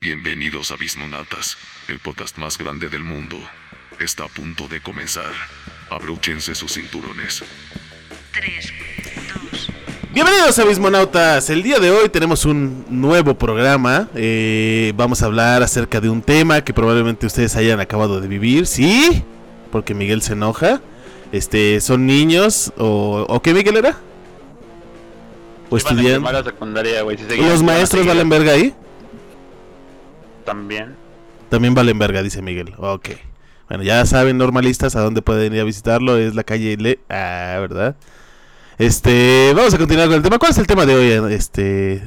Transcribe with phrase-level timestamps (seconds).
[0.00, 1.56] Bienvenidos a Bismonautas,
[1.88, 3.36] el podcast más grande del mundo.
[3.98, 5.32] Está a punto de comenzar.
[5.90, 7.42] Abróchense sus cinturones.
[8.32, 8.72] 3,
[9.50, 9.70] 2,
[10.14, 11.50] Bienvenidos a Bismonautas.
[11.50, 14.08] El día de hoy tenemos un nuevo programa.
[14.14, 18.68] Eh, vamos a hablar acerca de un tema que probablemente ustedes hayan acabado de vivir.
[18.68, 19.24] ¿Sí?
[19.72, 20.80] Porque Miguel se enoja.
[21.32, 23.98] Este, son niños o, o qué Miguel era?
[25.70, 26.32] O estudiantes.
[27.36, 28.72] ¿Los maestros valen verga ahí?
[30.48, 30.94] También.
[31.50, 32.72] También valen verga, dice Miguel.
[32.78, 33.10] Ok.
[33.68, 36.16] Bueno, ya saben, normalistas, a dónde pueden ir a visitarlo.
[36.16, 37.00] Es la calle Le.
[37.10, 37.96] Ah, ¿verdad?
[38.78, 40.38] Este, vamos a continuar con el tema.
[40.38, 42.02] ¿Cuál es el tema de hoy, este,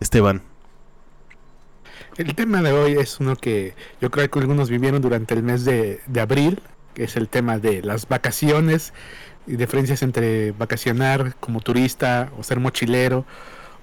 [0.00, 0.42] Esteban?
[2.18, 5.64] El tema de hoy es uno que yo creo que algunos vivieron durante el mes
[5.64, 6.60] de, de abril,
[6.92, 8.92] que es el tema de las vacaciones
[9.46, 13.24] y diferencias entre vacacionar como turista o ser mochilero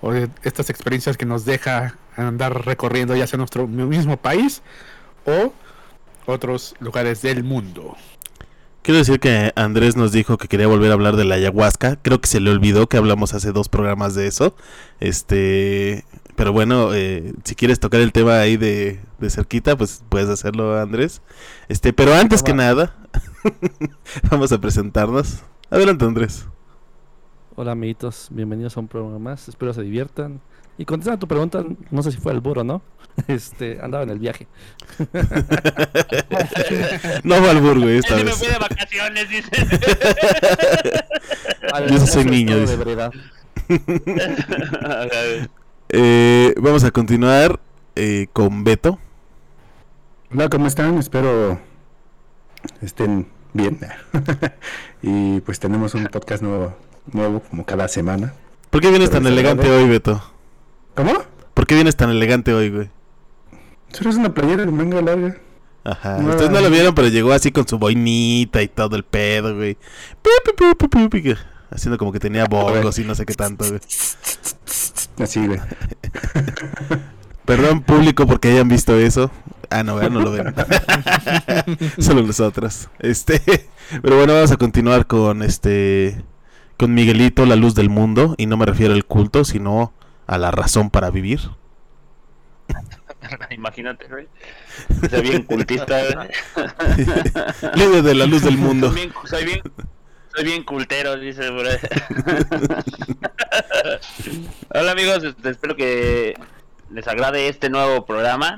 [0.02, 4.62] o estas experiencias que nos deja andar recorriendo ya sea nuestro mismo país
[5.26, 5.54] o
[6.26, 7.96] otros lugares del mundo.
[8.82, 11.98] Quiero decir que Andrés nos dijo que quería volver a hablar de la ayahuasca.
[12.02, 14.56] Creo que se le olvidó que hablamos hace dos programas de eso.
[15.00, 20.30] Este, pero bueno, eh, si quieres tocar el tema ahí de, de cerquita, pues puedes
[20.30, 21.24] hacerlo, Andrés.
[21.68, 22.96] Este, pero antes que nada,
[24.30, 25.42] vamos a presentarnos.
[25.72, 26.46] Adelante, Andrés.
[27.56, 30.42] Hola amiguitos, bienvenidos a un programa más, espero se diviertan.
[30.78, 32.82] Y contestando a tu pregunta, no sé si fue al burro, ¿no?
[33.28, 34.46] Este, andaba en el viaje.
[37.24, 38.38] No va al burgo esta Ese me vez.
[38.38, 39.50] fui de vacaciones, dice.
[41.90, 42.78] Yo soy niño, dice.
[45.90, 47.60] Eh, vamos a continuar
[47.96, 49.00] eh, con Beto.
[50.32, 50.98] Hola, ¿cómo están?
[50.98, 51.60] Espero
[52.82, 53.80] estén bien.
[55.02, 56.76] y pues tenemos un podcast nuevo,
[57.12, 58.34] nuevo como cada semana.
[58.70, 60.22] ¿Por qué vienes tan Pero elegante hoy, Beto?
[60.96, 61.14] ¿Cómo?
[61.54, 62.90] ¿Por qué vienes tan elegante hoy, güey?
[63.92, 65.38] Solo es una playera de manga larga.
[65.84, 66.18] Ajá.
[66.20, 66.30] No.
[66.30, 69.78] Ustedes no lo vieron, pero llegó así con su boinita y todo el pedo, güey.
[71.70, 73.80] Haciendo como que tenía bongos y no sé qué tanto, güey.
[75.20, 75.60] Así, güey.
[77.46, 79.30] Perdón, público, porque hayan visto eso.
[79.70, 80.12] Ah, no, ¿verdad?
[80.12, 80.54] no lo ven.
[82.00, 82.90] Solo nosotros.
[83.00, 83.42] Este,
[84.02, 86.24] pero bueno, vamos a continuar con este
[86.78, 89.94] con Miguelito, la luz del mundo, y no me refiero al culto, sino
[90.28, 91.40] a la razón para vivir.
[93.52, 94.28] Imagínate, güey.
[95.10, 96.30] Soy bien cultista, güey.
[97.76, 98.88] Líder de la luz del mundo.
[98.88, 99.62] Soy bien, soy bien,
[100.36, 101.50] soy bien cultero, dice.
[104.74, 106.36] Hola amigos, este, espero que
[106.92, 108.58] les agrade este nuevo programa.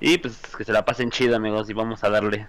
[0.00, 2.46] Y pues que se la pasen chido, amigos, y vamos a darle.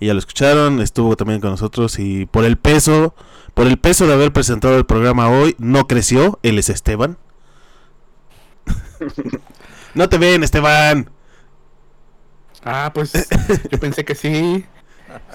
[0.00, 3.14] Y ya lo escucharon, estuvo también con nosotros y por el peso,
[3.54, 7.18] por el peso de haber presentado el programa hoy, no creció, él es Esteban.
[9.94, 11.10] No te ven, Esteban.
[12.64, 13.12] Ah, pues
[13.70, 14.64] yo pensé que sí.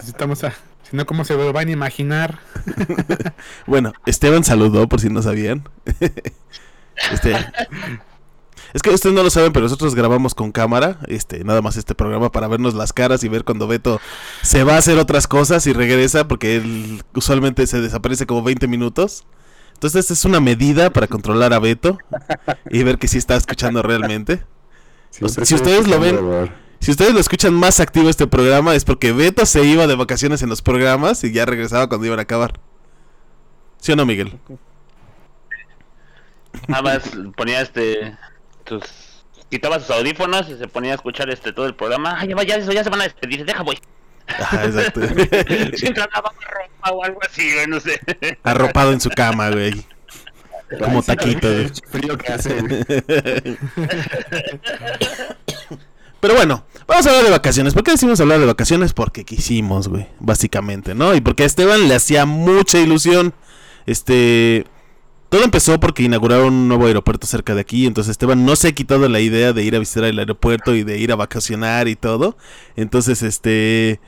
[0.05, 0.53] Estamos a...
[0.89, 2.39] Si no, ¿cómo se lo van a imaginar?
[3.65, 5.69] Bueno, Esteban saludó por si no sabían.
[7.11, 7.33] este
[8.73, 11.95] Es que ustedes no lo saben, pero nosotros grabamos con cámara, este, nada más este
[11.95, 14.01] programa para vernos las caras y ver cuando Beto
[14.41, 18.67] se va a hacer otras cosas y regresa porque él usualmente se desaparece como 20
[18.67, 19.25] minutos.
[19.81, 21.97] Entonces esta es una medida para controlar a Beto
[22.69, 24.43] y ver que sí está escuchando realmente.
[25.09, 26.51] Si ustedes lo ven-.
[26.79, 30.43] Si ustedes lo escuchan más activo este programa es porque Beto se iba de vacaciones
[30.43, 32.59] en los programas y ya regresaba cuando iban a acabar.
[33.79, 34.39] ¿Sí o no, Miguel?
[36.67, 37.01] Nada más
[37.35, 38.15] ponía este
[38.67, 38.83] sus
[39.49, 42.17] quitaba sus audífonos y se ponía a escuchar este todo el programa.
[42.19, 43.79] Ay, ya, ya, eso, ya se van a despedir, deja voy.
[44.27, 45.01] Ajá, exacto.
[45.75, 46.31] Siempre andaba
[46.81, 47.99] ropa o algo así, güey, no sé.
[48.43, 49.85] Arropado en su cama, güey.
[50.79, 51.81] Como taquito, con el güey.
[51.89, 52.61] frío que hace.
[52.61, 52.85] güey.
[56.21, 57.73] Pero bueno, vamos a hablar de vacaciones.
[57.73, 58.93] ¿Por qué decimos hablar de vacaciones?
[58.93, 61.15] Porque quisimos, güey, básicamente, ¿no?
[61.15, 63.33] Y porque a Esteban le hacía mucha ilusión.
[63.87, 64.65] Este.
[65.29, 67.87] Todo empezó porque inauguraron un nuevo aeropuerto cerca de aquí.
[67.87, 70.83] Entonces Esteban no se ha quitado la idea de ir a visitar el aeropuerto y
[70.83, 72.37] de ir a vacacionar y todo.
[72.75, 73.99] Entonces, este.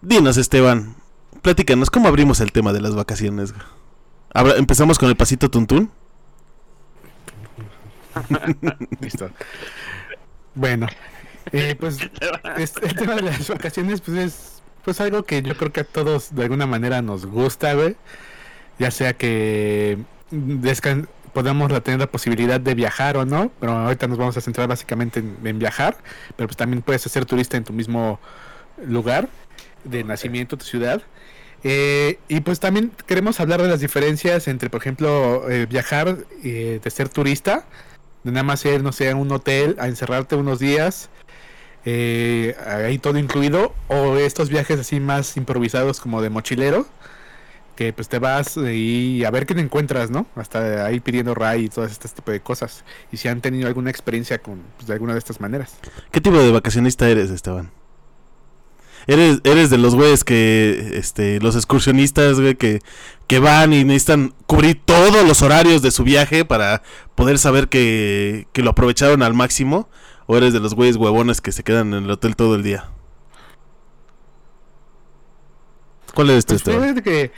[0.00, 0.96] Dinos, Esteban.
[1.44, 3.52] Platícanos, ¿cómo abrimos el tema de las vacaciones?
[4.56, 5.90] Empezamos con el pasito tuntún.
[9.00, 9.30] Listo.
[10.54, 10.86] Bueno,
[11.52, 15.80] eh, pues el tema de las vacaciones pues es pues algo que yo creo que
[15.80, 17.94] a todos de alguna manera nos gusta, güey.
[18.78, 19.98] Ya sea que
[21.34, 25.20] podamos tener la posibilidad de viajar o no, pero ahorita nos vamos a centrar básicamente
[25.20, 25.98] en, viajar,
[26.36, 28.18] pero pues también puedes ser turista en tu mismo
[28.82, 29.28] lugar
[29.84, 31.02] de nacimiento, tu ciudad.
[31.64, 36.78] Eh, y pues también queremos hablar de las diferencias entre, por ejemplo, eh, viajar eh,
[36.82, 37.66] de ser turista
[38.24, 41.10] de nada más ir, no sé, a un hotel, a encerrarte unos días,
[41.84, 46.86] eh, ahí todo incluido, o estos viajes así más improvisados como de mochilero,
[47.76, 50.26] que pues te vas y a ver qué te encuentras, ¿no?
[50.36, 52.84] Hasta ahí pidiendo ray y todo este tipo de cosas.
[53.12, 55.74] Y si han tenido alguna experiencia con pues, de alguna de estas maneras.
[56.10, 57.70] ¿Qué tipo de vacacionista eres, Esteban?
[59.06, 62.80] Eres, eres de los güeyes que, este, los excursionistas, güey, que,
[63.26, 66.82] que van y necesitan cubrir todos los horarios de su viaje para
[67.14, 69.88] poder saber que, que lo aprovecharon al máximo.
[70.26, 72.88] ¿O eres de los güeyes huevones que se quedan en el hotel todo el día?
[76.14, 77.32] ¿Cuál eres tú, Pues que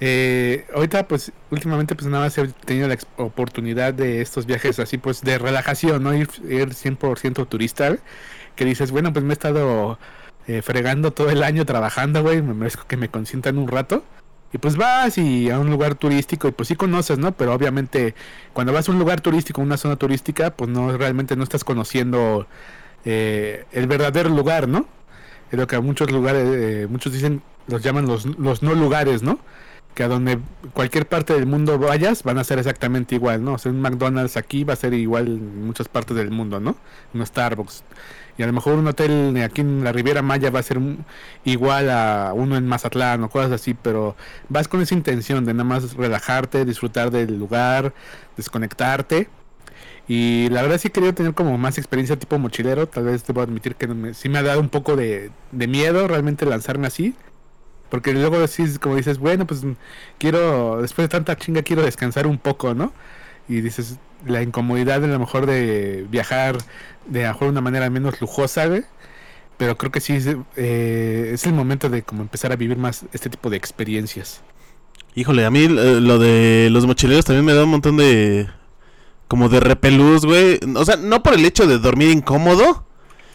[0.00, 4.98] eh, ahorita pues últimamente pues nada más he tenido la oportunidad de estos viajes así
[4.98, 6.14] pues de relajación, ¿no?
[6.14, 7.96] Ir, ir 100% turista,
[8.54, 9.98] que dices, bueno pues me he estado
[10.48, 14.02] eh, fregando todo el año trabajando, güey, me merezco que me consientan un rato.
[14.50, 17.32] Y pues vas y a un lugar turístico y pues sí conoces, ¿no?
[17.32, 18.14] Pero obviamente
[18.54, 22.46] cuando vas a un lugar turístico, una zona turística, pues no realmente no estás conociendo
[23.04, 24.86] eh, el verdadero lugar, ¿no?
[25.50, 29.22] Es lo que a muchos lugares, eh, muchos dicen, los llaman los, los no lugares,
[29.22, 29.38] ¿no?
[29.94, 30.38] Que a donde
[30.72, 33.54] cualquier parte del mundo vayas van a ser exactamente igual, ¿no?
[33.54, 36.76] O sea, un McDonald's aquí va a ser igual en muchas partes del mundo, ¿no?
[37.12, 37.84] Un Starbucks.
[38.38, 40.78] Y a lo mejor un hotel aquí en la Riviera Maya va a ser
[41.44, 44.16] igual a uno en Mazatlán o cosas así, pero
[44.48, 47.92] vas con esa intención de nada más relajarte, disfrutar del lugar,
[48.36, 49.28] desconectarte.
[50.08, 52.88] Y la verdad sí querido tener como más experiencia tipo mochilero.
[52.88, 56.46] Tal vez debo admitir que me- sí me ha dado un poco de, miedo realmente
[56.46, 57.14] lanzarme así.
[57.90, 59.62] Porque luego decís, como dices, bueno, pues
[60.18, 62.92] quiero, después de tanta chinga quiero descansar un poco, ¿no?
[63.48, 66.58] Y dices, la incomodidad de a lo mejor de viajar
[67.06, 68.84] de a lo mejor una manera menos lujosa, güey.
[69.56, 73.04] Pero creo que sí es, eh, es el momento de como empezar a vivir más
[73.12, 74.42] este tipo de experiencias.
[75.14, 78.48] Híjole, a mí eh, lo de los mochileros también me da un montón de...
[79.26, 80.58] Como de repelús, güey.
[80.74, 82.86] O sea, no por el hecho de dormir incómodo,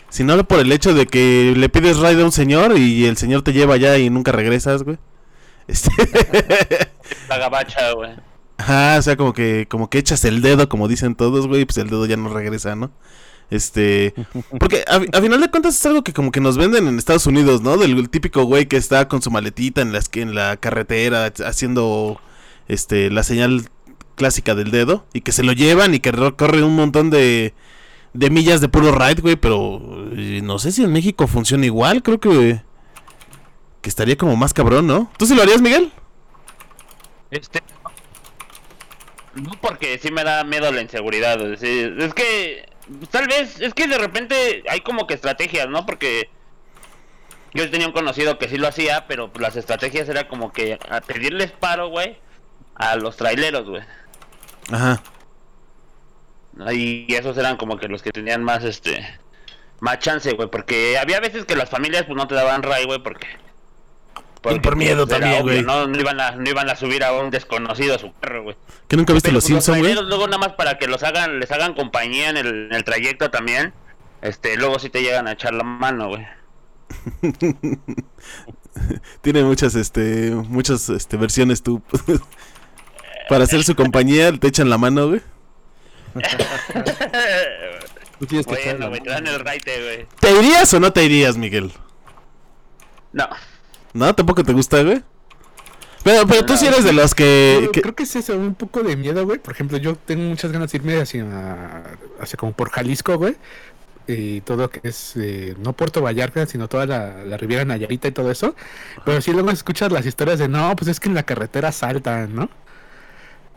[0.09, 3.44] sino por el hecho de que le pides ride a un señor y el señor
[3.44, 4.98] te lleva allá y nunca regresas, güey.
[5.68, 5.92] Este...
[7.30, 8.12] La gabacha, güey.
[8.63, 11.77] Ajá, o sea, como que, como que echas el dedo, como dicen todos, güey, pues
[11.77, 12.92] el dedo ya no regresa, ¿no?
[13.50, 14.13] Este,
[14.60, 17.27] porque a, a final de cuentas es algo que como que nos venden en Estados
[17.27, 17.77] Unidos, ¿no?
[17.77, 22.21] Del típico güey que está con su maletita en la, en la carretera haciendo,
[22.68, 23.69] este, la señal
[24.15, 27.54] clásica del dedo y que se lo llevan y que ro- corre un montón de,
[28.13, 29.81] de millas de puro ride, güey, pero
[30.16, 32.62] eh, no sé si en México funciona igual, creo que,
[33.81, 35.12] que estaría como más cabrón, ¿no?
[35.18, 35.92] ¿Tú sí lo harías, Miguel?
[37.31, 37.62] Este.
[39.35, 41.41] No porque sí me da miedo la inseguridad.
[41.41, 42.69] Es, decir, es que.
[43.12, 43.59] Tal vez.
[43.59, 45.85] Es que de repente hay como que estrategias, ¿no?
[45.85, 46.30] Porque.
[47.53, 51.01] Yo tenía un conocido que sí lo hacía, pero las estrategias era como que a
[51.01, 52.18] pedirles paro, güey,
[52.74, 53.83] a los traileros, güey.
[54.71, 55.03] Ajá.
[56.71, 59.19] Y esos eran como que los que tenían más, este,
[59.80, 63.00] más chance, güey, porque había veces que las familias pues no te daban ray, güey,
[63.03, 63.27] porque...
[64.51, 65.63] Y por miedo pues, también, güey.
[65.63, 68.57] No, no, iban a, no iban a subir a un desconocido a su carro, güey.
[68.88, 69.94] ¿Que nunca viste Pero, los pues, Simpsons, güey?
[69.94, 73.31] luego nada más para que los hagan, les hagan compañía en el, en el trayecto
[73.31, 73.74] también,
[74.22, 76.25] este, luego sí te llegan a echar la mano, güey.
[79.22, 81.81] Tiene muchas, este, muchas, este, versiones tú.
[83.30, 85.22] Para hacer su compañía te echan la mano, güey.
[88.19, 90.07] Tú tienes que echar Bueno, la güey, te dan el raite, güey.
[90.19, 91.71] ¿Te irías o no te irías, Miguel?
[93.12, 93.28] No,
[93.94, 94.14] ¿No?
[94.14, 95.04] ¿Tampoco te gusta, güey?
[96.04, 97.69] Pero, pero tú sí eres de los que...
[97.71, 99.40] Creo que es eso, un poco de miedo, güey.
[99.40, 101.83] Por ejemplo, yo tengo muchas ganas de irme hacia,
[102.19, 103.38] hacia como por Jalisco, güey.
[104.06, 108.09] Y todo lo que es, eh, no Puerto Vallarta, sino toda la, la Riviera Nayarita
[108.09, 108.54] y todo eso.
[109.06, 112.35] Pero sí luego escuchas las historias de, no, pues es que en la carretera saltan,
[112.35, 112.50] ¿no?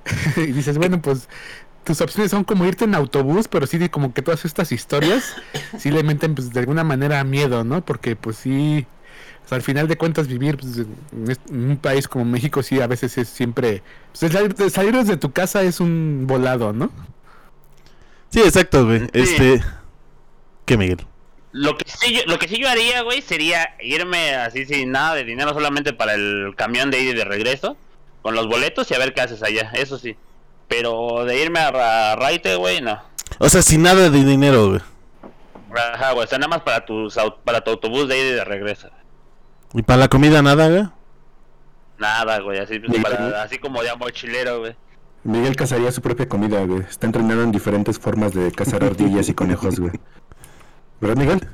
[0.37, 1.28] y dices, bueno, pues
[1.83, 5.35] tus opciones son como irte en autobús, pero sí como que todas estas historias
[5.78, 7.85] sí le meten pues de alguna manera miedo, ¿no?
[7.85, 8.87] Porque pues sí,
[9.44, 12.87] o sea, al final de cuentas vivir pues, en, un país como México sí a
[12.87, 13.82] veces es siempre,
[14.18, 16.90] pues, salir, salir desde tu casa es un volado, ¿no?
[18.30, 19.08] Sí, exacto, güey.
[19.12, 19.62] Este...
[20.64, 21.06] ¿Qué, Miguel?
[21.52, 25.14] Lo que sí yo, lo que sí yo haría, güey, sería irme así sin nada
[25.14, 27.76] de dinero solamente para el camión de ida y de regreso,
[28.20, 30.16] con los boletos y a ver qué haces allá, eso sí.
[30.68, 33.00] Pero de irme a, Ra- a Raite, güey, no.
[33.38, 34.80] O sea, sin nada de dinero, güey.
[35.94, 38.44] Ajá, güey, o sea, nada más para, tus, para tu autobús de ida y de
[38.44, 38.90] regreso.
[39.76, 40.88] ¿Y para la comida nada, güey?
[41.99, 44.75] Nada, güey, así, pues, para- así como de mochilero, güey.
[45.25, 46.80] Miguel cazaría su propia comida, güey.
[46.83, 49.92] Está entrenado en diferentes formas de cazar ardillas y conejos, güey.
[51.00, 51.49] ¿Verdad, Miguel?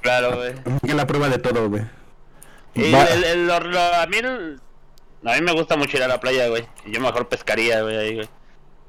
[0.00, 0.54] Claro, güey.
[0.82, 1.84] Miguel la prueba de todo, güey.
[2.74, 4.60] Y Va- el- el- lo- lo- a, mí el-
[5.24, 6.66] a mí me gusta mucho ir a la playa, güey.
[6.86, 8.28] y Yo mejor pescaría, güey, ahí, güey.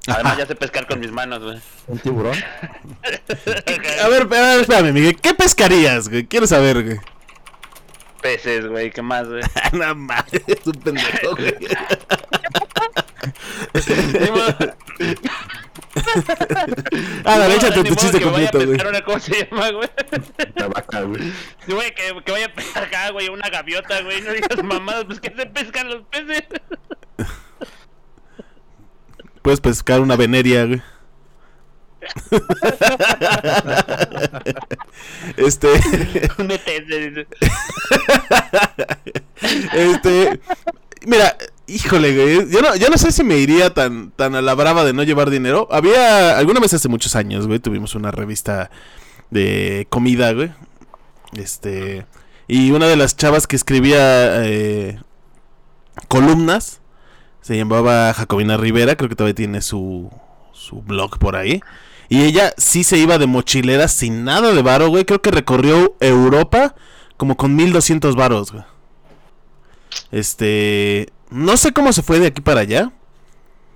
[0.08, 1.60] Además ya sé pescar con mis manos, güey.
[1.86, 2.34] Un tiburón.
[4.02, 5.16] A ver, a ver, espérame, Miguel.
[5.20, 6.26] ¿Qué pescarías, güey?
[6.26, 6.98] Quiero saber, güey.
[8.22, 9.42] Peces, güey, ¿qué más, güey?
[9.72, 11.54] Nada más, es un pendejo, güey.
[17.24, 18.80] Ah, dale, échate Ni tu chiste completo, güey.
[18.88, 19.88] una cosa se llama, güey.
[20.54, 21.22] La vaca, güey.
[21.66, 24.20] Sí, güey, que, que vaya a pescar acá, güey, una gaviota, güey.
[24.22, 26.44] No digas mamadas, pues que se pescan los peces.
[29.42, 30.82] Puedes pescar una veneria, güey.
[35.36, 35.68] este,
[37.10, 37.26] dice.
[39.72, 40.40] este,
[41.06, 44.54] mira, híjole, güey, yo no, yo no sé si me iría tan, tan a la
[44.54, 45.68] brava de no llevar dinero.
[45.70, 48.70] Había, alguna vez hace muchos años, güey, tuvimos una revista
[49.30, 50.52] de comida, güey.
[51.34, 52.06] Este,
[52.46, 55.00] y una de las chavas que escribía eh,
[56.08, 56.80] columnas
[57.40, 60.10] se llamaba Jacobina Rivera, creo que todavía tiene su,
[60.52, 61.60] su blog por ahí.
[62.12, 65.06] Y ella sí se iba de mochilera sin nada de varo, güey.
[65.06, 66.74] Creo que recorrió Europa
[67.16, 68.64] como con 1200 varos, güey.
[70.10, 72.92] Este, no sé cómo se fue de aquí para allá.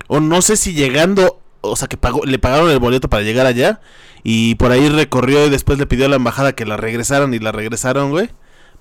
[0.06, 3.46] O no sé si llegando, o sea, que pagó, le pagaron el boleto para llegar
[3.46, 3.80] allá.
[4.22, 7.38] Y por ahí recorrió y después le pidió a la embajada que la regresaran y
[7.38, 8.28] la regresaron, güey.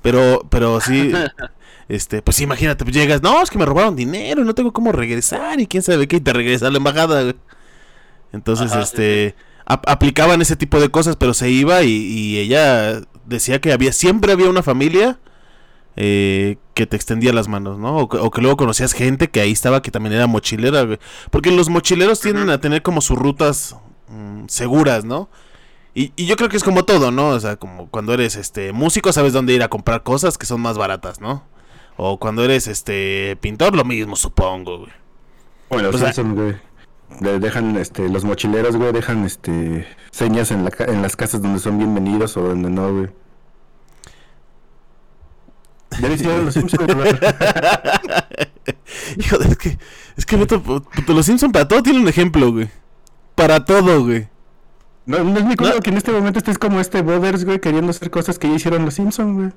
[0.02, 1.14] Pero, pero sí,
[1.88, 4.92] este, pues imagínate, pues llegas, no, es que me robaron dinero y no tengo cómo
[4.92, 7.36] regresar y quién sabe qué, y te regresa a la embajada, güey.
[8.36, 12.38] Entonces, Ajá, sí, este, ap- aplicaban ese tipo de cosas, pero se iba y, y
[12.40, 15.18] ella decía que había, siempre había una familia
[15.96, 17.98] eh, que te extendía las manos, ¿no?
[17.98, 20.86] O que, o que luego conocías gente que ahí estaba que también era mochilera.
[21.32, 23.76] Porque los mochileros tienden a tener como sus rutas
[24.10, 25.30] mm, seguras, ¿no?
[25.94, 27.30] Y, y yo creo que es como todo, ¿no?
[27.30, 30.60] O sea, como cuando eres este músico sabes dónde ir a comprar cosas que son
[30.60, 31.46] más baratas, ¿no?
[31.96, 34.92] O cuando eres este pintor, lo mismo, supongo, güey.
[35.70, 36.56] Bueno, O sea- güey.
[37.22, 41.60] Le dejan, este, los mochileros, güey, dejan, este, señas en, la, en las casas donde
[41.60, 43.10] son bienvenidos o donde no, güey.
[46.02, 46.84] Ya hicieron los Simpsons.
[49.18, 49.78] Hijo es que,
[50.18, 52.70] es que Beto, puto, los Simpson para todo tiene un ejemplo, güey.
[53.36, 54.28] Para todo, güey.
[55.06, 55.82] No, no es mi culpa No.
[55.82, 58.84] que en este momento estés como este Brothers, güey, queriendo hacer cosas que ya hicieron
[58.86, 59.52] los Simpsons, güey.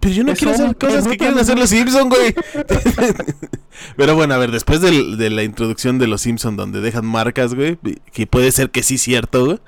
[0.00, 2.34] Pero yo no quiero hacer cosas que quieren hacer los Simpson, güey.
[3.96, 7.54] Pero bueno, a ver, después del- de la introducción de los Simpson donde dejan marcas,
[7.54, 7.78] güey,
[8.12, 9.58] que puede ser que sí cierto, güey.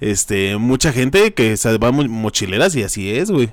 [0.00, 3.50] Este, mucha gente que se va mo- mochileras y así es, güey.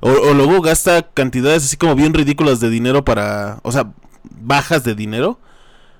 [0.00, 3.92] O, o luego gasta cantidades así como bien ridículas de dinero para, o sea,
[4.40, 5.40] bajas de dinero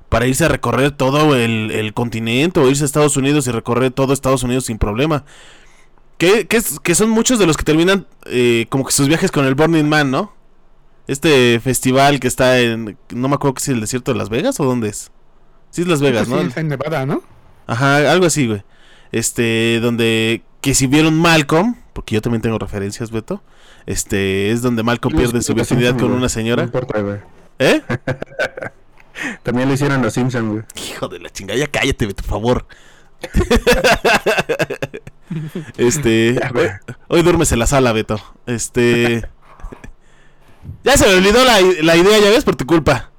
[0.08, 3.90] para irse a recorrer todo el, el continente o irse a Estados Unidos y recorrer
[3.90, 5.24] todo Estados Unidos sin problema.
[6.18, 9.30] Que, que, es- que son muchos de los que terminan eh, como que sus viajes
[9.30, 10.34] con el Burning Man, ¿no?
[11.06, 12.98] Este festival que está en...
[13.14, 15.10] No me acuerdo que si es el desierto de Las Vegas o dónde es.
[15.70, 16.40] Sí es Las Vegas, Sí, ¿no?
[16.40, 17.22] está en Nevada, ¿no?
[17.66, 18.62] Ajá, algo así, güey.
[19.12, 20.42] Este, donde...
[20.60, 23.42] Que si vieron Malcolm, porque yo también tengo referencias, Beto.
[23.86, 26.64] Este, es donde Malcolm pierde su virginidad con una No señora.
[26.64, 27.18] importa, güey.
[27.60, 27.80] ¿Eh?
[29.44, 30.62] También lo hicieron los Simpsons, güey.
[30.90, 32.66] Hijo de la chingada, ya cállate, por favor.
[35.76, 36.68] este, hoy,
[37.08, 38.20] hoy duermes en la sala, Beto.
[38.46, 39.22] Este,
[40.84, 43.10] ya se me olvidó la, la idea, ya ves, por tu culpa.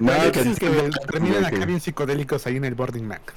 [0.00, 3.34] No, que- que terminan acá bien psicodélicos ahí en el Boarding Mac.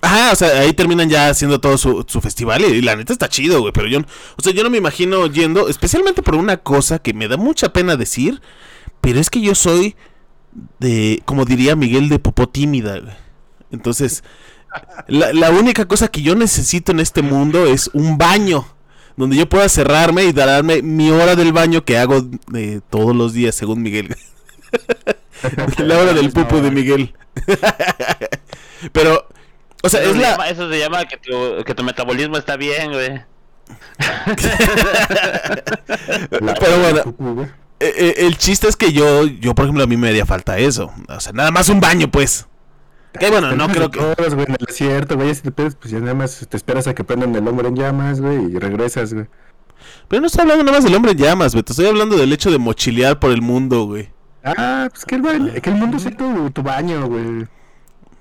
[0.00, 3.12] Ajá, o sea, ahí terminan ya haciendo todo su, su festival y, y la neta
[3.12, 6.56] está chido, güey, pero yo, o sea, yo no me imagino yendo, especialmente por una
[6.58, 8.40] cosa que me da mucha pena decir,
[9.00, 9.96] pero es que yo soy
[10.78, 13.14] de, como diría Miguel, de popó tímida, güey.
[13.72, 14.22] Entonces,
[15.06, 18.66] la, la única cosa que yo necesito en este mundo es un baño,
[19.16, 23.32] donde yo pueda cerrarme y darme mi hora del baño que hago eh, todos los
[23.32, 24.14] días, según Miguel.
[25.78, 27.14] la hora del pupo de Miguel.
[28.92, 29.26] pero,
[29.82, 30.30] o sea, Eso es se la...
[30.32, 33.22] llama- eso se llama que tu, que tu metabolismo está bien, güey.
[36.30, 36.78] Pero
[37.14, 37.48] bueno.
[37.80, 40.58] Eh, eh, el chiste es que yo, yo por ejemplo, a mí me haría falta
[40.58, 40.92] eso.
[41.08, 42.46] O sea, nada más un baño, pues.
[43.18, 43.98] Que bueno, no creo que...
[43.98, 46.86] Todos, güey, en el desierto, güey, si te pierdes, pues ya nada más te esperas
[46.86, 49.26] a que prendan el hombre en llamas, güey, y regresas, güey.
[50.08, 51.72] Pero no estoy hablando nada más del hombre en llamas, Beto.
[51.72, 54.10] Estoy hablando del hecho de mochilear por el mundo, güey.
[54.44, 57.46] Ah, pues que el, baile- que el mundo sea tu, tu baño, güey.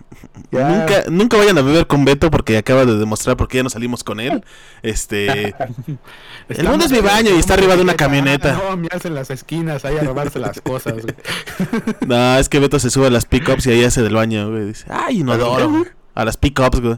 [0.52, 0.70] Ya.
[0.70, 4.04] Nunca, nunca vayan a beber con Beto porque acaba de demostrar porque ya no salimos
[4.04, 4.44] con él.
[4.82, 5.54] Este...
[6.50, 8.54] el mundo es mi baño y está arriba de una camioneta.
[8.54, 11.16] No, mirarse en las esquinas, ahí a robarse las cosas, güey.
[12.08, 14.68] No, es que Beto se sube a las pickups y ahí hace del baño, güey.
[14.68, 15.70] Dice, ay, inodoro.
[15.70, 15.86] güey?
[16.16, 16.98] A las pickups, güey.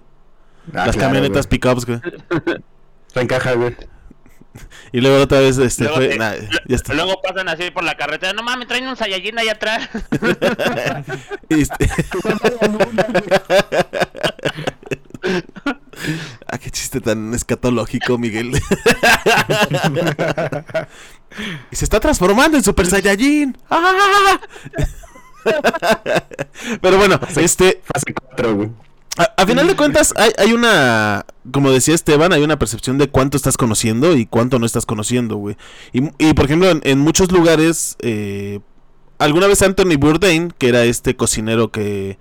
[0.74, 2.00] Ah, las claro, camionetas pickups, güey.
[3.08, 3.76] Está en caja, güey.
[4.92, 6.08] Y luego otra vez este Luego, fue.
[6.10, 6.34] te- nah,
[6.68, 6.94] ya está.
[6.96, 8.34] Luego pasan así por la carretera.
[8.34, 9.88] No mames, traen un Saiyajin ahí atrás.
[11.50, 11.90] Este-
[16.48, 18.52] ah, qué chiste tan escatológico, Miguel.
[21.72, 23.58] y se está transformando en Super Saiyajin.
[23.70, 24.40] ¡Ah!
[26.82, 28.70] Pero bueno, este, Fase 4, güey.
[29.18, 33.10] A, a final de cuentas, hay, hay una, como decía Esteban, hay una percepción de
[33.10, 35.58] cuánto estás conociendo y cuánto no estás conociendo, güey.
[35.92, 38.60] Y, y, por ejemplo, en, en muchos lugares, eh,
[39.18, 42.18] alguna vez Anthony Bourdain, que era este cocinero que,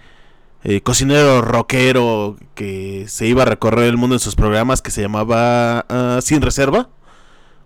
[0.64, 5.02] eh, cocinero rockero que se iba a recorrer el mundo en sus programas, que se
[5.02, 6.88] llamaba ah, Sin Reserva,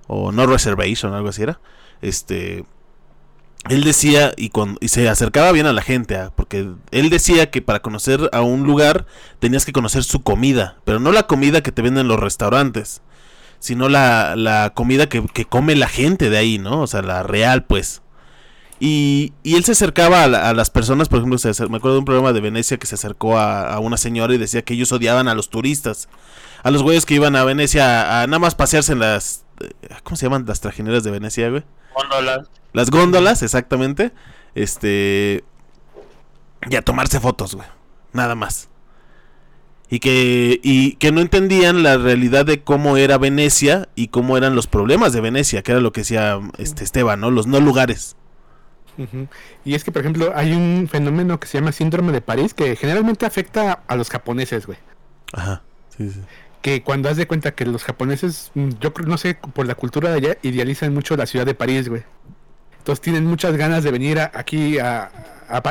[0.09, 1.61] o No Reservation, algo así era,
[2.01, 2.65] este...
[3.69, 4.51] Él decía, y,
[4.81, 8.41] y se acercaba bien a la gente, ah, porque él decía que para conocer a
[8.41, 9.07] un lugar
[9.39, 13.03] tenías que conocer su comida, pero no la comida que te venden en los restaurantes,
[13.61, 16.81] sino la, comida que, come la gente de ahí, ¿no?
[16.81, 18.03] O sea, la real, pues.
[18.81, 21.93] Y, y él se acercaba a, la- a las personas, por ejemplo, se me acuerdo
[21.93, 24.75] de un programa de Venecia que se acercó a, a una señora y decía que
[24.75, 26.09] ellos odiaban a los turistas,
[26.65, 29.45] a los güeyes que iban a Venecia a, a nada más pasearse en las...
[29.63, 31.65] eh, ¿Cómo se llaman las trajineras de Venecia, güey?
[31.95, 32.49] Góndolas.
[32.73, 34.13] Las góndolas, exactamente.
[34.55, 35.45] Este.
[36.69, 37.67] Y a tomarse fotos, güey.
[38.13, 38.69] Nada más.
[39.89, 44.55] Y que, y que no entendían la realidad de cómo era Venecia y cómo eran
[44.55, 47.31] los problemas de Venecia, que era lo que decía este Esteban, ¿no?
[47.31, 48.17] Los no lugares.
[49.65, 52.77] Y es que, por ejemplo, hay un fenómeno que se llama síndrome de París que
[52.77, 54.79] generalmente afecta a los japoneses, güey.
[55.33, 55.63] Ajá.
[55.97, 56.21] Sí, sí.
[56.63, 59.75] Que cuando has de cuenta que los japoneses, mm, yo creo, no sé, por la
[59.75, 62.03] cultura de allá, idealizan mucho la ciudad de París, güey.
[62.79, 65.11] Entonces tienen muchas ganas de venir a- aquí a,
[65.49, 65.63] a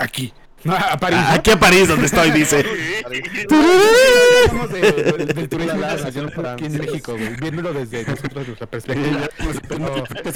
[0.00, 0.32] aquí,
[0.64, 1.18] no, a París.
[1.20, 1.28] ¿no?
[1.34, 2.64] aquí a París, donde estoy, dice.
[3.04, 9.28] Hablamos de- de- del turismo internacional aquí en México, güey, viéndolo desde nosotros, nuestra perspectiva.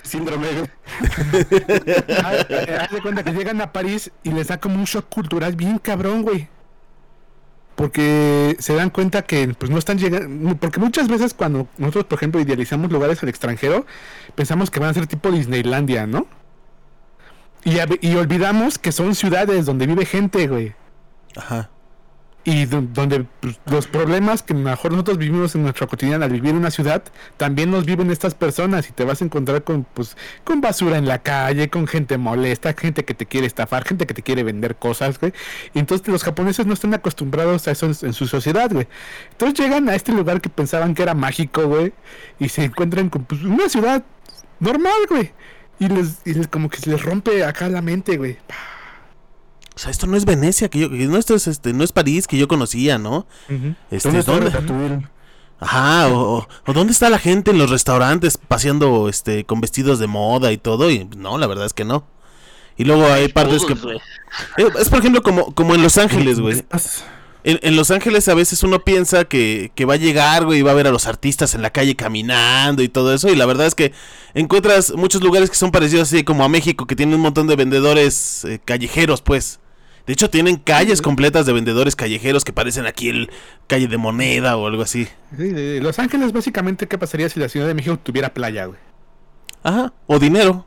[0.04, 0.71] Síndrome, güey.
[2.25, 2.47] Haz
[2.81, 5.78] haz de cuenta que llegan a París y les da como un shock cultural bien
[5.78, 6.49] cabrón, güey.
[7.75, 10.57] Porque se dan cuenta que pues no están llegando.
[10.57, 13.87] Porque muchas veces cuando nosotros, por ejemplo, idealizamos lugares al extranjero,
[14.35, 16.26] pensamos que van a ser tipo Disneylandia, ¿no?
[17.65, 20.75] Y, y olvidamos que son ciudades donde vive gente, güey.
[21.37, 21.71] Ajá.
[22.45, 26.50] Y do- donde pues, los problemas que mejor nosotros vivimos en nuestra cotidiana al vivir
[26.50, 27.05] en una ciudad,
[27.37, 31.07] también los viven estas personas y te vas a encontrar con pues con basura en
[31.07, 34.75] la calle, con gente molesta, gente que te quiere estafar, gente que te quiere vender
[34.75, 35.33] cosas, güey.
[35.73, 38.89] Y entonces los japoneses no están acostumbrados a eso en, su sociedad, güey.
[39.31, 41.93] Entonces llegan a este lugar que pensaban que era mágico, güey,
[42.41, 44.02] y se encuentran con pues, una ciudad
[44.59, 45.31] normal, güey.
[45.78, 48.37] Y les, y les como que les rompe acá la mente, güey.
[49.75, 51.93] O sea, esto no es Venecia, que yo, que no, esto es, este, no es
[51.93, 53.26] París que yo conocía, ¿no?
[53.91, 54.50] Este, ¿Dónde está ¿dónde?
[54.50, 55.08] Ratatouille?
[55.61, 59.99] Ajá, o, o- o dónde está la gente en los restaurantes paseando este con vestidos
[60.00, 62.04] de moda y todo y no, la verdad es que no.
[62.76, 63.75] Y luego hay partes que.
[64.58, 66.65] Eh, es por ejemplo como como en Los Ángeles, güey.
[67.45, 70.63] En, en Los Ángeles a veces uno piensa que, que va a llegar, güey, y
[70.63, 73.47] va a ver a los artistas en la calle caminando y todo eso y la
[73.47, 73.93] verdad es que
[74.35, 77.56] encuentras muchos lugares que son parecidos así como a México que tienen un montón de
[77.56, 79.58] vendedores eh, callejeros, pues.
[80.06, 83.30] De hecho tienen calles completas de vendedores callejeros que parecen aquí el
[83.69, 85.06] calle de moneda o algo así.
[85.36, 88.78] Sí, Los Ángeles, básicamente, ¿qué pasaría si la Ciudad de México tuviera playa, güey?
[89.62, 90.67] Ajá, o dinero.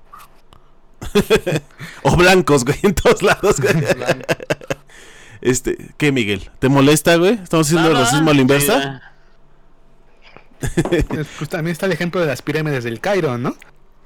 [2.04, 3.74] o blancos, güey, en todos lados, güey.
[5.42, 6.50] Este, ¿qué, Miguel?
[6.58, 7.34] ¿Te molesta, güey?
[7.34, 9.02] ¿Estamos haciendo No, no, racismo a la inversa?
[10.60, 13.56] Es- Pues también está el ejemplo de las pirámides del Cairo, ¿no?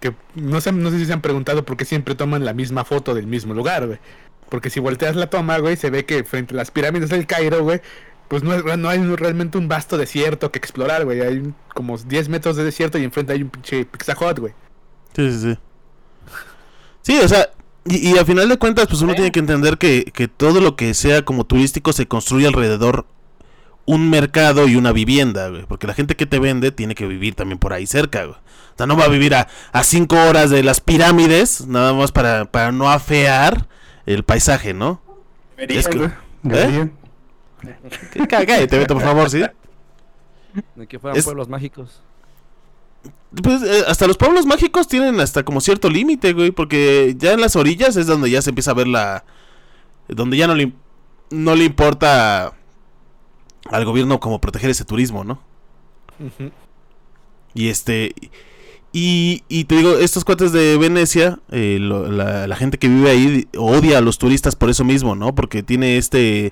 [0.02, 2.84] Que no sé, no sé si se han preguntado por qué siempre toman la misma
[2.84, 4.00] foto del mismo lugar, güey.
[4.50, 7.64] Porque si volteas la toma, güey, se ve que frente a las pirámides del Cairo,
[7.64, 7.82] güey,
[8.28, 11.22] pues no, es- no hay realmente un vasto desierto que explorar, güey.
[11.22, 14.54] Hay como 10 metros de desierto y enfrente hay un pinche Pizza Hut, güey.
[15.16, 15.58] Sí, sí, sí.
[17.02, 17.50] Sí, o sea,
[17.86, 20.76] y, y a final de cuentas, pues uno tiene que entender que, que todo lo
[20.76, 23.06] que sea como turístico se construye alrededor
[23.86, 25.66] un mercado y una vivienda, güey.
[25.66, 28.38] Porque la gente que te vende tiene que vivir también por ahí cerca, güey.
[28.38, 32.12] O sea, no va a vivir a, a cinco horas de las pirámides, nada más
[32.12, 33.68] para, para no afear
[34.16, 35.02] el paisaje, ¿no?
[35.58, 36.10] Es que-.
[38.28, 39.44] Cá- Cállate, Beto, por favor, ¿sí?
[40.76, 42.02] De que fueran Es- pueblos mágicos.
[43.44, 47.42] Pues eh, hasta los pueblos mágicos tienen hasta como cierto límite, güey, porque ya en
[47.42, 49.24] las orillas es donde ya se empieza a ver la...
[50.08, 50.74] Donde ya no le,
[51.30, 52.54] no le importa
[53.70, 55.40] al gobierno como proteger ese turismo, ¿no?
[57.54, 58.16] Y este...
[58.92, 63.10] Y, y te digo, estos cuates de Venecia, eh, lo- la, la gente que vive
[63.12, 65.36] ahí odia a los turistas por eso mismo, ¿no?
[65.36, 66.52] Porque tiene este...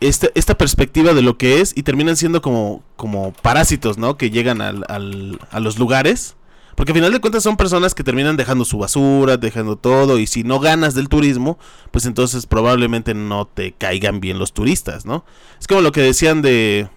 [0.00, 4.16] esta, esta perspectiva de lo que es y terminan siendo como, como parásitos, ¿no?
[4.16, 6.36] Que llegan al, al- a los lugares.
[6.74, 10.26] Porque al final de cuentas son personas que terminan dejando su basura, dejando todo, y
[10.26, 11.58] si no ganas del turismo,
[11.90, 15.24] pues entonces probablemente no te caigan bien los turistas, ¿no?
[15.60, 16.88] Es como lo que decían de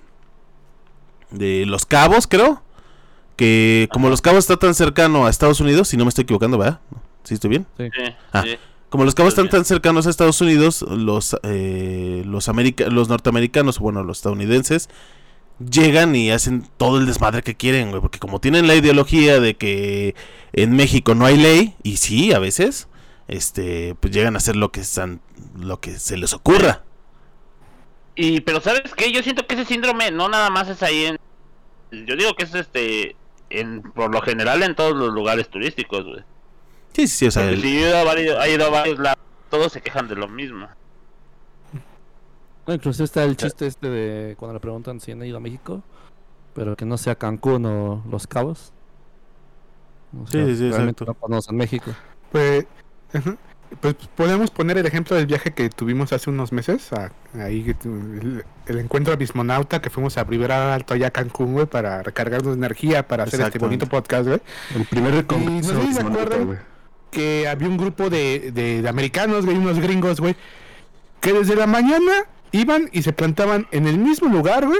[1.32, 2.62] de Los Cabos, creo,
[3.36, 6.58] que como Los Cabos está tan cercano a Estados Unidos, si no me estoy equivocando,
[6.58, 6.80] ¿verdad?
[7.24, 7.65] ¿Sí estoy bien?
[7.78, 7.89] Sí,
[8.32, 8.43] Ah.
[8.46, 8.58] sí.
[8.89, 13.80] Como los cabos están tan cercanos a Estados Unidos, los eh, los, america- los norteamericanos,
[13.80, 14.88] bueno, los estadounidenses,
[15.67, 18.02] llegan y hacen todo el desmadre que quieren, güey.
[18.02, 20.13] Porque como tienen la ideología de que
[20.52, 22.88] en México no hay ley, y sí, a veces,
[23.28, 25.22] este, pues llegan a hacer lo que, están,
[25.58, 26.84] lo que se les ocurra.
[28.15, 29.12] Y, pero ¿sabes qué?
[29.12, 31.17] Yo siento que ese síndrome no nada más es ahí en...
[32.06, 33.15] Yo digo que es este...
[33.59, 36.23] En, por lo general en todos los lugares turísticos, güey.
[36.93, 38.69] Sí, sí, sí, o sea, el- si yo he ido a varios, he ido a
[38.69, 40.67] varios lados, todos se quejan de lo mismo.
[42.65, 45.83] No, incluso está el chiste este de cuando le preguntan si han ido a México,
[46.53, 48.71] pero que no sea Cancún o Los Cabos.
[50.17, 51.05] O Sí, sí, exacto.
[51.05, 51.91] no conocen México.
[52.31, 52.65] Pues.
[53.79, 58.43] Pues podemos poner el ejemplo del viaje que tuvimos hace unos meses, a- ahí el,
[58.67, 62.57] el encuentro abismonauta que fuimos a Rivera Alto allá a Cancún, güey, para recargarnos de
[62.57, 64.41] energía para hacer este bonito podcast, güey.
[64.75, 66.59] El primer no sé si se acuerdan.
[67.12, 70.36] que había un grupo de, de- de americanos, güey, unos gringos, güey,
[71.19, 74.79] que desde la mañana iban y se plantaban en el mismo lugar, güey,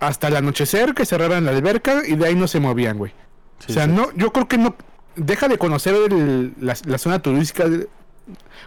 [0.00, 3.12] hasta el anochecer, que cerraran la alberca y de ahí no se movían, güey.
[3.60, 3.90] sí, o sea, sí.
[3.92, 4.74] no, yo creo que no
[5.16, 7.88] deja de conocer el- la, la zona turística de-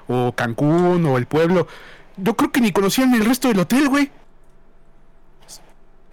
[0.08, 1.68] o Cancún o el pueblo.
[2.18, 4.12] Yo creo que ni conocían el resto del hotel, güey.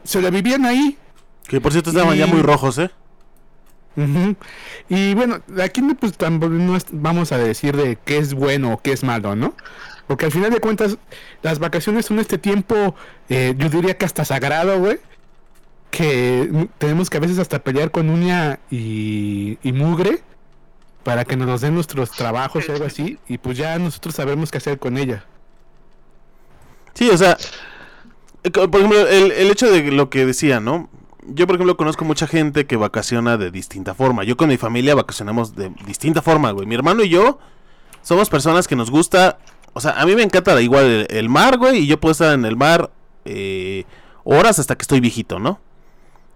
[0.04, 0.98] Se la vivían ahí.
[1.46, 2.90] Que por cierto estaban ya muy rojos, ¿eh?
[4.88, 8.92] Y bueno, aquí no, pues no vamos a decir de qué es bueno o qué
[8.92, 9.54] es malo, ¿no?
[10.06, 10.98] Porque al final de cuentas,
[11.42, 12.94] las vacaciones son este tiempo,
[13.28, 14.98] eh, yo diría que hasta sagrado, güey.
[15.96, 20.22] Que tenemos que a veces hasta pelear con uña y, mugre
[21.04, 23.16] para que nos den nuestros trabajos o algo así.
[23.28, 25.24] Y pues ya nosotros sabemos qué hacer con ella.
[26.94, 27.36] Sí, o sea,
[28.42, 30.90] eh, por ejemplo, el, el hecho de lo que decía, ¿no?
[31.28, 34.24] Yo, por ejemplo, conozco mucha gente que vacaciona de distinta forma.
[34.24, 36.66] Yo con mi familia vacacionamos de distinta forma, güey.
[36.66, 37.38] Mi hermano y yo
[38.02, 39.38] somos personas que nos gusta...
[39.74, 42.34] O sea, a mí me encanta igual el, el mar, güey, y yo puedo estar
[42.34, 42.90] en el mar
[43.24, 43.84] eh,
[44.24, 45.60] horas hasta que estoy viejito, ¿no?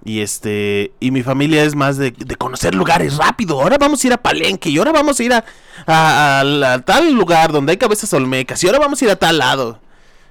[0.08, 3.60] Y este, y mi familia es más de, de conocer lugares rápido.
[3.60, 5.44] Ahora vamos a ir a Palenque, y ahora vamos a ir a,
[5.86, 9.10] a- a la- a tal lugar donde hay cabezas olmecas, y ahora vamos a ir
[9.10, 9.78] a tal lado.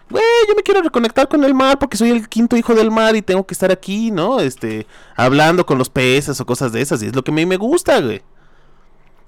[0.09, 3.15] Güey, yo me quiero reconectar con el mar porque soy el quinto hijo del mar
[3.15, 4.39] y tengo que estar aquí, ¿no?
[4.39, 7.45] Este, hablando con los peces o cosas de esas, y es lo que a mí
[7.45, 8.23] me gusta, güey.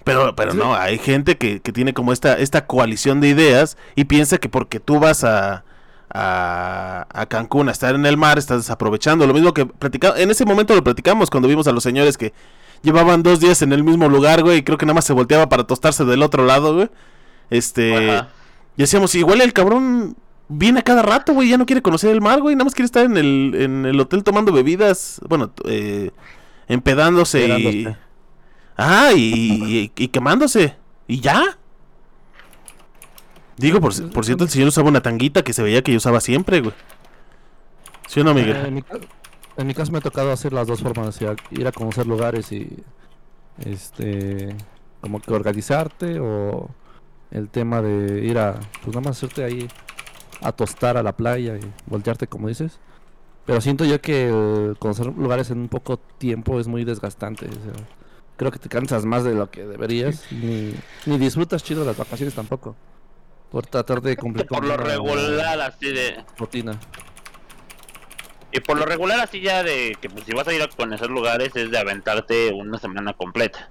[0.03, 4.05] Pero, pero no, hay gente que, que tiene como esta, esta coalición de ideas y
[4.05, 5.63] piensa que porque tú vas a,
[6.13, 9.25] a, a Cancún a estar en el mar, estás desaprovechando.
[9.27, 12.33] Lo mismo que platicamos, en ese momento lo platicamos cuando vimos a los señores que
[12.81, 15.49] llevaban dos días en el mismo lugar, güey, y creo que nada más se volteaba
[15.49, 16.89] para tostarse del otro lado, güey.
[17.49, 18.29] Este, Ajá.
[18.77, 20.15] y decíamos, igual el cabrón
[20.47, 22.85] viene a cada rato, güey, ya no quiere conocer el mar, güey, nada más quiere
[22.85, 26.11] estar en el, en el hotel tomando bebidas, bueno, eh,
[26.67, 27.87] empedándose y...
[28.81, 30.75] Ah, y, y- y quemándose.
[31.05, 31.57] Y ya.
[33.59, 36.21] Digo, por, por cierto, el señor usaba una tanguita que se veía que yo usaba
[36.21, 36.73] siempre, güey.
[38.07, 38.55] ¿Sí o no, Eh, Miguel?
[38.65, 38.99] en, mi, ca-
[39.57, 42.07] en mi caso me ha tocado hacer las dos formas, ir a, ir a conocer
[42.07, 42.67] lugares y
[43.65, 44.55] este
[45.01, 46.69] como que organizarte o
[47.31, 49.67] el tema de ir a pues nada más hacerte ahí
[50.41, 52.79] a tostar a la playa y voltearte como dices.
[53.45, 57.47] Pero siento yo que conocer lugares en un poco tiempo es muy desgastante.
[57.47, 57.85] o sea,
[58.37, 60.73] creo que te cansas más de lo que deberías ni,
[61.05, 62.75] ni disfrutas chido las vacaciones tampoco.
[63.51, 66.23] Por tratar de cumplir Por con lo regular, así de.
[66.37, 66.79] rutina.
[68.51, 71.09] Y por lo regular, así ya de que pues si vas a ir a conocer
[71.09, 73.69] lugares, es de aventarte una semana completa.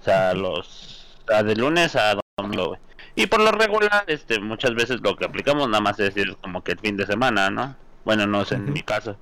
[0.00, 1.18] O sea, los.
[1.24, 2.78] o sea, de lunes a domingo.
[3.14, 6.62] Y por lo regular, este, muchas veces lo que aplicamos nada más es ir como
[6.62, 7.74] que el fin de semana, ¿no?
[8.04, 9.16] Bueno, no es en mi caso.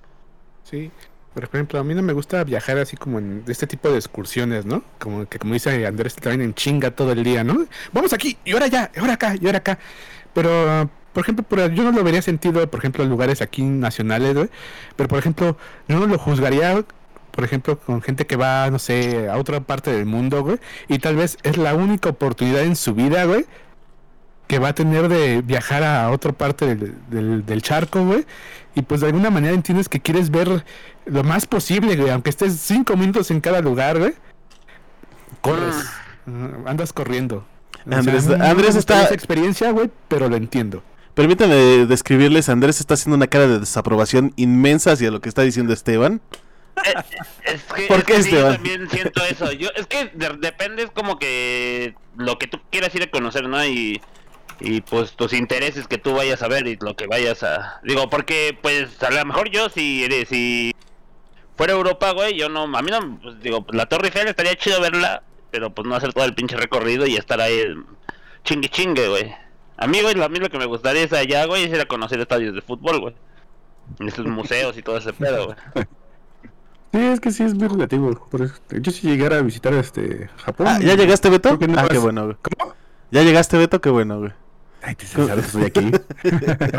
[0.65, 0.91] Sí.
[1.35, 4.65] Por ejemplo, a mí no me gusta viajar así como en este tipo de excursiones,
[4.67, 4.85] ¿no?
[5.01, 7.67] Como que como dice Andrés, traen en chinga todo el día, ¿no?
[7.93, 9.79] Vamos aquí, y ahora allá, y ahora acá, y ahora acá.
[10.33, 14.35] Pero, por ejemplo, por- yo no lo vería sentido, por ejemplo, en lugares aquí nacionales,
[14.35, 14.49] güey.
[14.97, 15.57] Pero, por ejemplo,
[15.89, 16.85] yo no lo juzgaría,
[17.33, 20.59] por ejemplo, con gente que va, no sé, a otra parte del mundo, güey.
[20.89, 23.45] Y tal vez es la única oportunidad en su vida, güey,
[24.47, 28.25] que va a tener de viajar a otra parte del, del, del charco, güey.
[28.75, 30.65] Y pues de alguna manera entiendes que quieres ver
[31.07, 32.11] lo más posible, güey.
[32.11, 34.15] Aunque estés cinco minutos en cada lugar, güey.
[35.41, 35.75] Corres.
[36.27, 37.47] Ah, andas corriendo.
[37.87, 40.83] O sea, Andrés- no me Andrés gustaría está- esa experiencia, güey, pero lo entiendo.
[41.15, 41.55] Permítame
[41.87, 46.21] describirles, Andrés está haciendo una cara de desaprobación inmensa hacia lo que está diciendo Esteban.
[47.45, 48.55] Es que, ¿Por es qué, que sí, yo Esteban?
[48.55, 49.53] también siento eso.
[49.53, 53.49] Yo, es que de- depende es como que lo que tú quieras ir a conocer,
[53.49, 53.65] ¿no?
[53.65, 54.01] Y,
[54.61, 57.81] y pues tus intereses que tú vayas a ver y lo que vayas a...
[57.83, 60.73] Digo, porque pues a lo mejor yo si, eres- si
[61.57, 62.63] fuera Europa, güey, yo no...
[62.77, 63.19] A mí no...
[63.23, 66.57] Pues, digo, la Torre Eiffel estaría chido verla, pero pues no hacer todo el pinche
[66.57, 67.63] recorrido y estar ahí
[68.45, 69.35] chingue chingue, güey.
[69.77, 71.81] A mí, güey, lo- a mí lo que me gustaría es allá, güey, es ir
[71.81, 73.15] a conocer estadios de fútbol, güey.
[74.01, 75.57] Y Esos museos y todo ese pedo, güey.
[76.93, 78.09] Sí, es que sí es muy relativo.
[78.31, 80.69] Por eso, yo si llegara a visitar este Japón.
[80.69, 81.59] Ah, ¿Ya llegaste, Beto?
[81.59, 82.37] no Ah, qué bueno, güey.
[82.41, 82.73] ¿Cómo?
[83.11, 83.81] ¿Ya llegaste, Beto?
[83.81, 84.33] Qué bueno, güey.
[84.87, 85.93] Ay, te sabes que estoy aquí.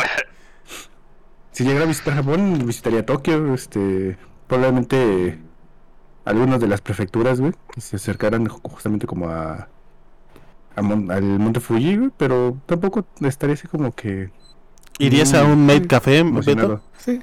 [1.51, 5.39] si llegara a visitar Japón, visitaría Tokio, este, probablemente
[6.25, 9.67] algunas de las prefecturas, güey, que se acercaran ju- justamente como a,
[10.75, 14.31] a Mon- al Monte Fuji, güey, pero tampoco estaría así como que
[14.97, 16.81] ¿Irías a un Made Café, Beto?
[16.97, 17.21] Sí.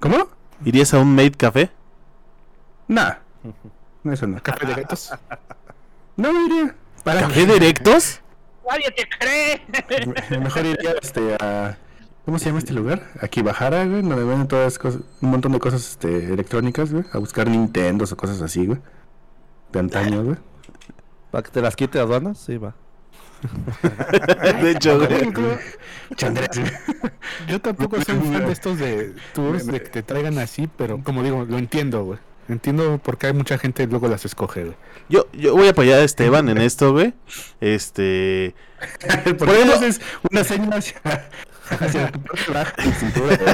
[0.00, 0.28] ¿Cómo?
[0.64, 1.70] ¿Irías a un Made Café?
[2.88, 3.14] Nah.
[4.04, 4.40] No, eso no.
[4.42, 5.12] Café de gatos.
[6.16, 6.74] No iría.
[7.04, 8.22] ¿Para ¿Café directos?
[8.68, 10.38] ¡Nadie te cree!
[10.40, 11.78] Mejor iría este, a.
[12.24, 13.02] ¿Cómo se llama este lugar?
[13.20, 17.04] Aquí Bajara, güey, donde venden todas cosas, un montón de cosas este, electrónicas, güey.
[17.12, 18.80] A buscar Nintendos o cosas así, güey.
[19.72, 20.36] De antaño, güey.
[21.30, 22.38] ¿Para que te las quite aduanas?
[22.38, 22.74] Sí, va.
[24.62, 25.58] de hecho, güey.
[26.16, 26.72] Chandrés, güey.
[27.46, 31.22] Yo tampoco soy fan de estos de tours de que te traigan así, pero como
[31.22, 32.18] digo, lo entiendo, güey.
[32.48, 34.76] Entiendo por qué hay mucha gente y luego las escoge, güey.
[35.08, 37.14] Yo, yo voy a apoyar a Esteban en esto, güey.
[37.60, 38.54] Este.
[39.38, 41.00] ¿Por no haces una señal hacia,
[41.70, 42.12] hacia
[42.98, 43.52] cintura,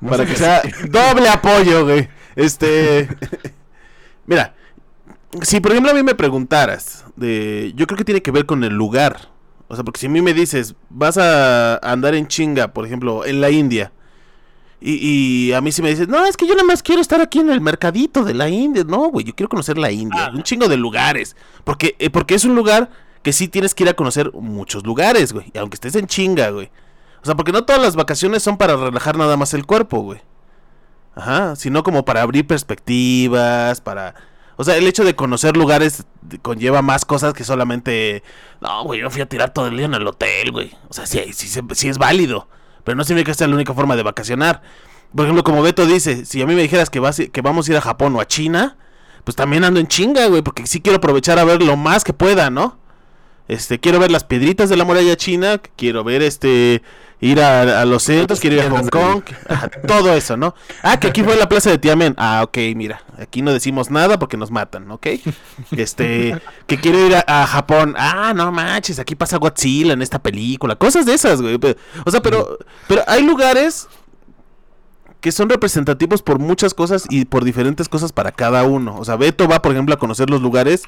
[0.08, 2.08] para que sea doble apoyo, güey.
[2.36, 3.08] Este.
[4.26, 4.54] Mira,
[5.42, 8.64] si por ejemplo a mí me preguntaras, de, yo creo que tiene que ver con
[8.64, 9.28] el lugar.
[9.68, 13.24] O sea, porque si a mí me dices, vas a andar en chinga, por ejemplo,
[13.24, 13.92] en la India.
[14.84, 17.20] Y, y a mí si me dices, no, es que yo nada más quiero estar
[17.20, 18.82] aquí en el mercadito de la India.
[18.84, 20.32] No, güey, yo quiero conocer la India.
[20.34, 21.36] Un chingo de lugares.
[21.62, 22.90] Porque, eh, porque es un lugar
[23.22, 25.52] que sí tienes que ir a conocer muchos lugares, güey.
[25.54, 26.70] y Aunque estés en chinga, güey.
[27.22, 30.20] O sea, porque no todas las vacaciones son para relajar nada más el cuerpo, güey.
[31.14, 34.14] Ajá, sino como para abrir perspectivas, para...
[34.56, 36.04] O sea, el hecho de conocer lugares
[36.42, 38.22] conlleva más cosas que solamente...
[38.60, 40.72] No, güey, yo fui a tirar todo el día en el hotel, güey.
[40.88, 42.48] O sea, sí, sí, sí, sí es válido,
[42.84, 44.62] pero no significa que sea la única forma de vacacionar.
[45.14, 47.72] Por ejemplo, como Beto dice, si a mí me dijeras que, vas, que vamos a
[47.72, 48.76] ir a Japón o a China,
[49.24, 52.12] pues también ando en chinga, güey, porque sí quiero aprovechar a ver lo más que
[52.12, 52.78] pueda, ¿no?
[53.48, 56.82] Este, quiero ver las piedritas de la muralla china, quiero ver este,
[57.22, 59.22] ir a, a los centros, quiero ir a Hong Kong,
[59.86, 60.54] todo eso, ¿no?
[60.82, 62.14] Ah, que aquí fue la plaza de Tiamen.
[62.18, 65.06] Ah, ok, mira, aquí no decimos nada porque nos matan, ¿ok?
[65.70, 67.94] Este, que quiero ir a, a Japón.
[67.96, 71.58] Ah, no manches, aquí pasa Godzilla en esta película, cosas de esas, güey.
[72.04, 72.58] O sea, pero,
[72.88, 73.88] pero hay lugares
[75.22, 78.96] que son representativos por muchas cosas y por diferentes cosas para cada uno.
[78.98, 80.82] O sea, Beto va, por ejemplo, a conocer los lugares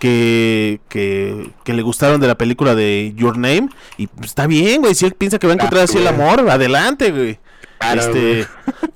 [0.00, 3.68] que, que, que le gustaron de la película de Your Name.
[3.96, 4.94] Y pues, está bien, güey.
[4.96, 7.38] Si él piensa que va a encontrar así el amor, adelante, güey.
[7.78, 8.46] Claro, este,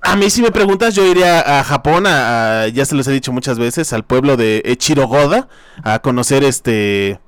[0.00, 3.12] a mí si me preguntas, yo iría a Japón, a, a- ya se los he
[3.12, 5.48] dicho muchas veces, al pueblo de Echirogoda,
[5.82, 7.20] a conocer este,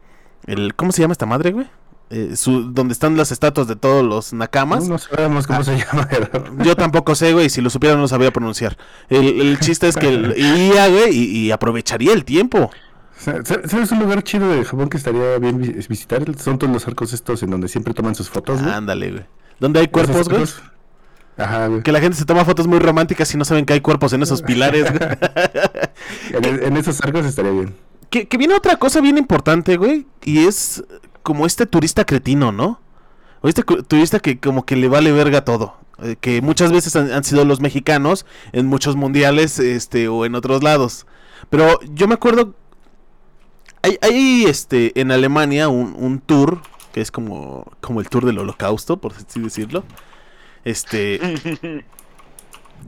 [0.47, 1.67] el, ¿cómo se llama esta madre, güey?
[2.13, 4.89] Eh, su, donde están las estatuas de todos los nakamas.
[4.89, 6.09] No, sabemos cómo se llama.
[6.65, 8.77] Yo tampoco sé, güey, si lo supiera no lo sabía pronunciar.
[9.09, 12.71] El, el chiste es que el- iría, güey, y, y aprovecharía el tiempo.
[13.17, 16.25] Sa- sa- ¿Sabes un lugar chido de Japón que estaría bien vi- visitar?
[16.37, 18.75] Son todos los arcos estos en donde siempre toman sus fotos, güey.
[18.75, 19.25] Ándale, güey.
[19.61, 20.45] ¿Dónde hay cuerpos, güey?
[21.37, 21.83] Ajá, güey.
[21.83, 24.23] Que la gente se toma fotos muy románticas y no saben que hay cuerpos en
[24.25, 25.01] esos pilares, güey.
[26.33, 27.75] En, e- en esos arcos estaría bien.
[28.11, 30.83] que, que viene otra cosa bien importante, güey, y es
[31.23, 32.81] como este turista cretino, ¿no?
[33.43, 35.77] O este turista que como que le vale verga todo.
[36.03, 40.63] eh, que muchas veces han, sido los mexicanos en muchos mundiales este o en otros
[40.63, 41.07] lados.
[41.51, 42.55] Pero yo me acuerdo
[43.83, 46.61] hay, hay este en Alemania un, un tour
[46.93, 49.85] que es como como el tour del holocausto, por así decirlo.
[50.65, 51.21] Este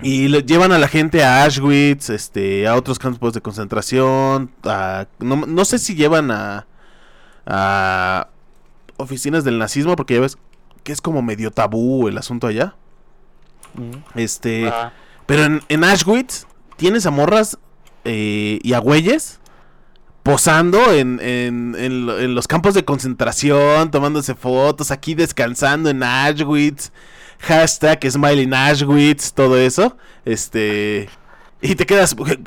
[0.03, 5.07] y le llevan a la gente a Auschwitz, este, a otros campos de concentración, a,
[5.19, 6.67] no, no sé si llevan a,
[7.47, 8.29] a
[8.97, 10.39] oficinas del nazismo, porque ya ves
[10.85, 12.75] que es como medio tabú el asunto allá.
[14.15, 14.93] Este, Ah,
[15.27, 17.59] pero en, en Auschwitz tienes a morras
[18.05, 19.41] eh, y a güeyes
[20.23, 26.03] posando en, en, en lo- en los campos de concentración, tomándose fotos, aquí descansando en
[26.03, 26.93] Auschwitz,
[27.41, 29.97] hashtag Smile in Auschwitz, todo eso.
[30.25, 31.09] Este,
[31.61, 32.39] y te quedas, güey,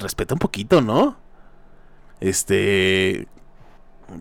[0.00, 1.16] respeta un poquito, ¿no?
[2.20, 3.26] Este,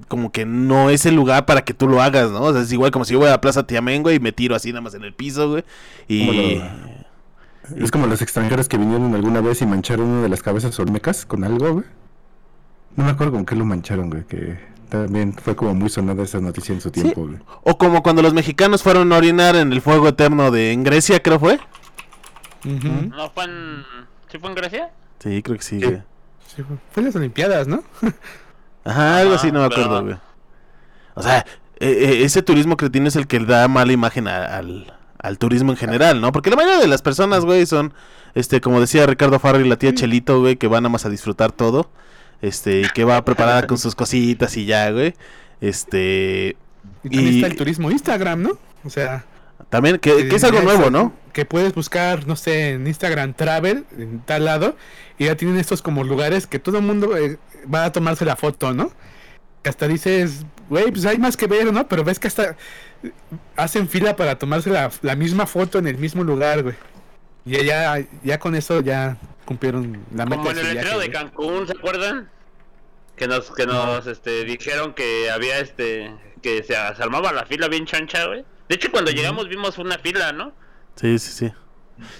[0.08, 2.42] como que no es el lugar para que tú lo hagas, ¿no?
[2.42, 4.32] O sea, es igual como si yo voy a la Plaza Tiamén, güey, y me
[4.32, 5.64] tiro así nada más en el piso, güey.
[6.08, 6.56] Y...
[6.56, 10.78] lo- Es como los extranjeros que vinieron alguna vez y mancharon una de las cabezas
[10.80, 11.86] olmecas con algo, güey.
[12.98, 16.42] No me acuerdo con qué lo mancharon, güey, que también fue como muy sonada esa
[16.42, 17.38] noticia en su tiempo, güey.
[17.64, 21.22] O como cuando los mexicanos fueron a orinar en el fuego eterno de en Grecia,
[21.24, 21.60] creo fue.
[22.64, 23.84] ¿No fue en...
[24.30, 24.90] ¿Sí fue en Grecia?
[25.20, 25.86] Sí, creo que sí, Sí.
[25.86, 26.02] güey.
[26.54, 27.84] Sí, fue- fue en las Olimpiadas, ¿no?
[28.84, 30.18] Ajá, algo así, no me pero- acuerdo, güey.
[31.16, 31.40] O sea,
[31.80, 35.72] eh, eh, ese turismo cretino es el que da mala imagen a- al, al turismo
[35.72, 36.32] en general, ¿no?
[36.32, 37.94] Porque la mayoría de las personas, güey, son,
[38.34, 41.52] este, como decía Ricardo Farri, la tía Chelito, güey, que van nada más a disfrutar
[41.52, 41.90] todo.
[42.42, 45.14] Este, y que va preparada con sus cositas y ya, güey.
[45.60, 46.56] Este,
[47.04, 48.52] Y también Y- está el turismo Instagram, ¿no?
[48.84, 49.26] O sea,
[49.72, 51.14] también, que, que es algo ya nuevo, ¿no?
[51.32, 54.76] Que puedes buscar, no sé, en Instagram Travel, en tal lado,
[55.18, 57.40] y ya tienen estos como lugares que todo el mundo eh,
[57.74, 58.92] va a tomarse la foto, ¿no?
[59.64, 61.88] Que hasta dices, güey, pues hay más que ver, ¿no?
[61.88, 62.58] Pero ves que hasta
[63.02, 63.12] eh,
[63.56, 66.76] hacen fila para tomarse la, la misma foto en el mismo lugar, güey.
[67.46, 71.12] Y ya, ya con eso ya cumplieron la meta Como en el letrero de.
[71.12, 72.30] Cancún, ¿se acuerdan?
[73.16, 77.70] Que nos, que nos este, dijeron que había este, que se, se armaba la fila
[77.70, 78.44] bien chancha, güey.
[78.72, 80.54] De hecho, cuando llegamos vimos una fila, ¿no?
[80.96, 81.54] Sí, sí, sí.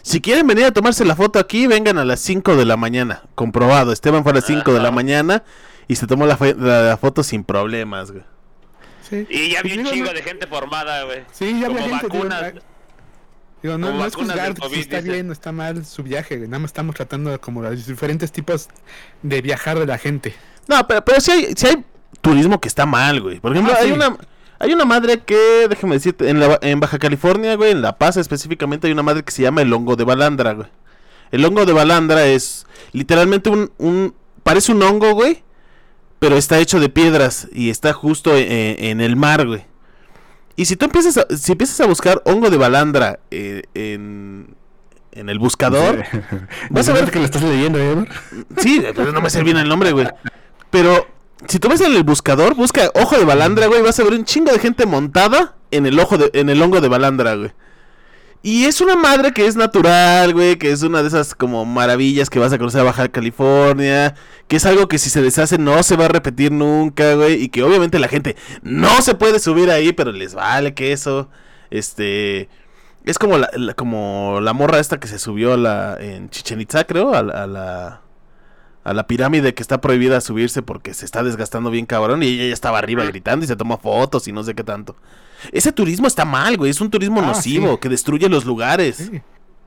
[0.02, 3.22] Si quieren venir a tomarse la foto aquí, vengan a las 5 de la mañana.
[3.36, 3.94] Comprobado.
[3.94, 5.44] Esteban fue a las 5 de la mañana
[5.88, 8.26] y se tomó la, fe- la- la foto sin problemas, güey.
[9.10, 9.26] Sí.
[9.30, 11.24] Y ya había un chingo no- de gente formada, güey.
[11.32, 12.54] Sí, ya había gente, digo, vacunas.
[13.64, 15.12] Digo, no, no es juzgar del si COVID, está dice.
[15.14, 16.50] bien o está mal su viaje, güey.
[16.50, 18.68] nada más estamos tratando de como los diferentes tipos
[19.24, 20.36] de viajar de la gente.
[20.68, 21.86] No, pero, pero sí, hay, sí hay
[22.20, 23.40] turismo que está mal, güey.
[23.40, 23.94] Por ejemplo, Ah, hay sí.
[23.94, 24.18] una
[24.62, 28.18] hay una madre que, déjame decirte, en, la- en Baja California, güey, en La Paz
[28.18, 30.68] específicamente, hay una madre que se llama el hongo de balandra, güey.
[31.32, 35.44] El hongo de balandra es literalmente un, un parece un hongo, güey,
[36.20, 39.66] pero está hecho de piedras y está justo en, en el mar, güey.
[40.56, 44.56] Y si tú empiezas a, si empiezas a buscar hongo de balandra eh, en,
[45.14, 46.04] en el buscador,
[46.70, 48.06] Vas a ver- que lo estás leyendo, ¿eh?
[48.58, 50.08] Sí, pero no me sé bien el nombre, güey.
[50.70, 51.08] Pero
[51.48, 54.26] si tú ves en el buscador, busca ojo de balandra, güey, vas a ver un
[54.26, 57.52] chingo de gente montada en el ojo de, en el hongo de balandra, güey.
[58.44, 62.30] Y es una madre que es natural, güey, que es una de esas como maravillas
[62.30, 64.16] que vas a conocer a Baja California,
[64.48, 67.50] que es algo que si se deshace no se va a repetir nunca, güey, y
[67.50, 71.30] que obviamente la gente no se puede subir ahí, pero les vale que eso,
[71.70, 72.50] este,
[73.06, 76.86] es como la, como la morra esta que se subió a la, en Chichen Itza,
[76.86, 78.01] creo, a, a la
[78.84, 82.48] a la pirámide que está prohibida subirse porque se está desgastando bien cabrón y ella
[82.48, 84.96] ya estaba arriba gritando y se toma fotos y no sé qué tanto.
[85.52, 87.78] Ese turismo está mal, güey, es un turismo Ah, nocivo sí.
[87.82, 88.96] que destruye los lugares.
[88.98, 89.22] Sí.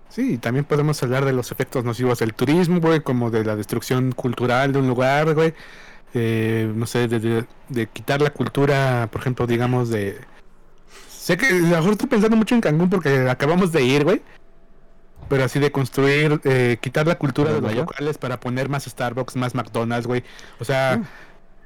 [0.09, 4.13] Sí, también podemos hablar de los efectos nocivos del turismo, güey, como de la destrucción
[4.13, 5.55] cultural de un lugar, güey.
[6.15, 10.21] Eh, no sé, de, de- de quitar la cultura, por ejemplo, digamos, de...
[11.09, 14.23] Sé que a lo mejor estoy pensando mucho en Cancún porque acabamos de ir, güey.
[15.29, 17.75] Pero así de construir, eh, quitar la cultura de los ¿Vaya?
[17.75, 20.25] locales para poner más Starbucks, más McDonald's, güey.
[20.59, 21.03] O sea,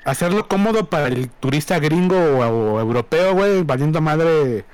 [0.05, 4.65] hacerlo cómodo para el turista gringo o, o europeo, güey, valiendo madre...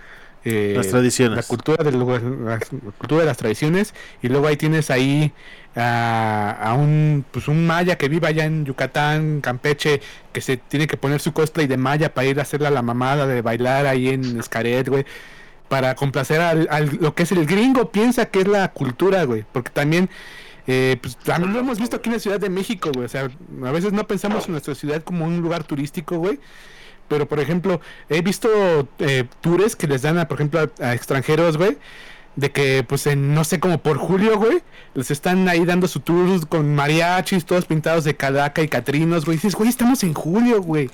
[0.44, 1.36] eh, Las tradiciones.
[1.36, 1.98] la cultura del
[2.44, 2.58] la
[2.98, 5.32] cultura de las tradiciones y luego ahí tienes ahí
[5.74, 10.00] a, a un pues un maya que vive allá en Yucatán, Campeche,
[10.32, 12.82] que se tiene que poner su cosplay de maya para ir a hacerle a la
[12.82, 15.04] mamada de bailar ahí en Escaret, güey,
[15.68, 19.44] para complacer al, al- lo que es el gringo piensa que es la cultura, güey,
[19.52, 20.10] porque también
[20.66, 23.28] eh, pues lo hemos visto aquí en la Ciudad de México, güey, o sea,
[23.64, 26.38] a veces no pensamos en nuestra ciudad como un lugar turístico, güey.
[27.06, 31.58] Pero, por ejemplo, he visto eh, tours que les dan, a, por ejemplo, a, extranjeros,
[31.58, 31.76] güey.
[32.34, 34.62] De que, pues, en, no sé, como por julio, güey.
[34.94, 39.36] Les están ahí dando su tour con mariachis, todos pintados de calaca y catrinos, güey.
[39.36, 40.90] Dices, güey, estamos en julio, güey.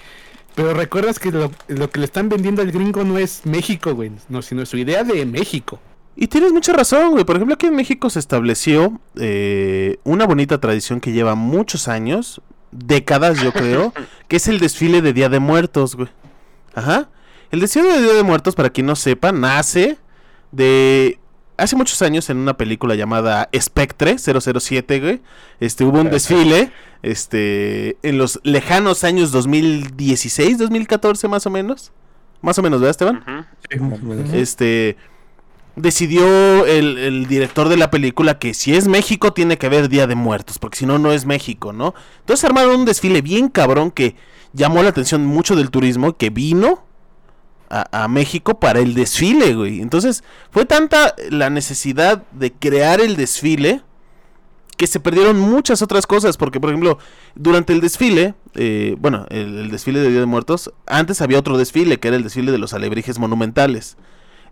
[0.55, 4.13] Pero recuerdas que lo, lo que le están vendiendo al gringo no es México, güey.
[4.29, 5.79] No, sino su idea de México.
[6.17, 7.25] Y tienes mucha razón, güey.
[7.25, 12.43] Por ejemplo, aquí en México se estableció eh, una bonita tradición que lleva muchos años,
[12.73, 13.95] décadas yo creo,
[14.29, 16.09] que es el desfile de Día de Muertos, güey.
[16.75, 17.09] Ajá.
[17.51, 19.99] El desfile de Día de Muertos, para quien no sepa, nace
[20.53, 21.20] de...
[21.61, 25.21] Hace muchos años en una película llamada Spectre 007, güey.
[25.61, 31.93] Este, hubo un desfile, este, en los lejanos años 2016, 2014 más o menos.
[32.41, 33.47] Más o menos, ¿verdad, Esteban?
[34.33, 34.97] Este
[35.77, 40.07] decidió el, el director de la película que si es México tiene que haber Día
[40.07, 41.95] de Muertos, porque si no, no es México, ¿no?
[42.21, 44.17] Entonces armaron un desfile bien cabrón que
[44.53, 46.85] llamó la atención mucho del turismo, que vino
[47.71, 49.81] a, México para el desfile, güey.
[49.81, 53.83] Entonces fue tanta la necesidad de crear el desfile
[54.77, 56.99] que se perdieron muchas otras cosas, porque por ejemplo,
[57.35, 61.59] durante el desfile, eh, bueno, el, el desfile de Día de Muertos, antes había otro
[61.59, 63.97] desfile, que era el desfile de los alebrijes monumentales.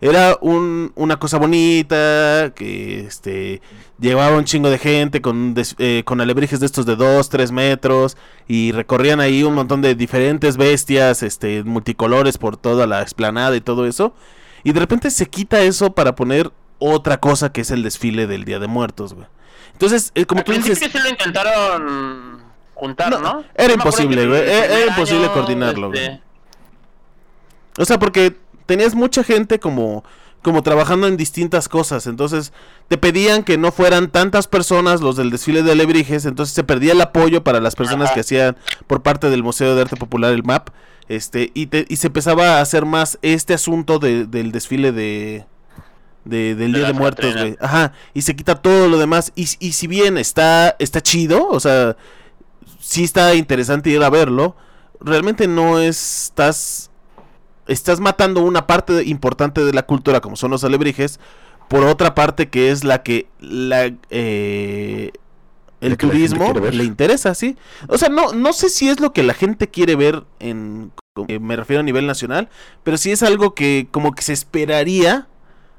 [0.01, 3.61] Era un- una cosa bonita, que este
[3.99, 7.51] llevaba un chingo de gente con, des- eh, con alebrijes de estos de 2, 3
[7.51, 8.15] metros
[8.47, 13.61] y recorrían ahí un montón de diferentes bestias este, multicolores por toda la explanada y
[13.61, 14.13] todo eso.
[14.63, 18.45] Y de repente se quita eso para poner otra cosa que es el desfile del
[18.45, 19.27] Día de Muertos, güey.
[19.73, 20.79] Entonces, eh, como Al tú dices...
[20.79, 22.39] sí lo intentaron
[22.73, 23.43] juntar, No, ¿no?
[23.55, 26.05] era imposible, güey, el era- imposible coordinarlo, güey.
[26.05, 26.21] este,
[27.77, 28.37] O sea, porque
[28.69, 30.03] tenías mucha gente como,
[30.43, 32.05] como trabajando en distintas cosas.
[32.05, 32.53] Entonces,
[32.87, 36.25] te pedían que no fueran tantas personas los del desfile de alebrijes.
[36.25, 38.13] Entonces, se perdía el apoyo para las personas Ajá.
[38.13, 38.55] que hacían
[38.85, 40.69] por parte del Museo de Arte Popular el MAP.
[41.07, 45.45] Este, y, te- y se empezaba a hacer más este asunto de- del desfile de.
[46.25, 47.57] de- del De Día de Muertos, güey.
[47.59, 47.93] Ajá.
[48.13, 49.31] Y se quita todo lo demás.
[49.35, 51.97] Y, y si bien está, está chido, o sea,
[52.79, 54.55] sí está interesante ir a verlo.
[55.01, 56.88] Realmente no estás
[57.69, 61.19] estás matando una parte importante de la cultura como son los alebrijes
[61.67, 65.11] por otra parte que es la que la eh,
[65.81, 67.57] el La que turismo le interesa sí
[67.87, 70.91] o sea no no sé si es lo que la gente quiere ver en
[71.27, 72.49] eh, me refiero a nivel nacional
[72.83, 75.27] pero sí es algo que como que se esperaría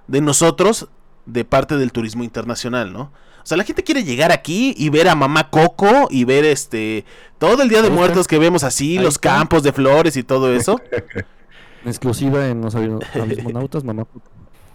[0.06, 0.88] de nosotros
[1.26, 3.12] de parte del turismo internacional no
[3.42, 7.06] o sea, la gente quiere llegar aquí y ver a mamá Coco y ver este
[7.38, 7.88] todo el Día de.
[7.88, 9.36] Muertos que vemos así, Ahí los está.
[9.36, 10.78] campos de flores y todo eso.
[11.82, 14.06] En exclusiva en los aviosmonautas, mamá.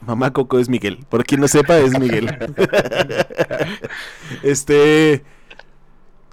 [0.06, 1.00] Mamá Coco es Miguel.
[1.10, 2.30] Por quien no sepa, es Miguel.
[4.44, 5.24] este.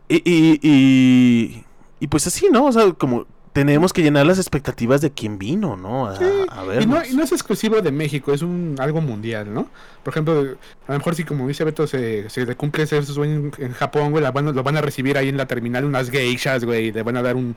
[0.09, 1.65] Y, y, y,
[2.01, 2.67] y pues así, ¿no?
[2.67, 6.07] O sea, como tenemos que llenar las expectativas de quien vino, ¿no?
[6.07, 9.53] A, Sí, a y, no, y no es exclusivo de México, es un algo mundial,
[9.53, 9.69] ¿no?
[10.03, 10.57] Por ejemplo,
[10.89, 13.73] a lo mejor si como dice Beto se, se le cumple ese sueño en, en
[13.73, 16.87] Japón, güey, la van, lo van a recibir ahí en la terminal unas geishas, güey,
[16.87, 17.55] y le van a dar un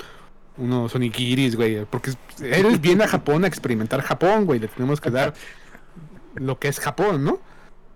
[0.58, 5.12] unos onigiris, güey, porque él viene a Japón a experimentar Japón, güey, le tenemos que
[5.12, 5.34] dar
[6.36, 7.40] lo que es Japón, ¿no?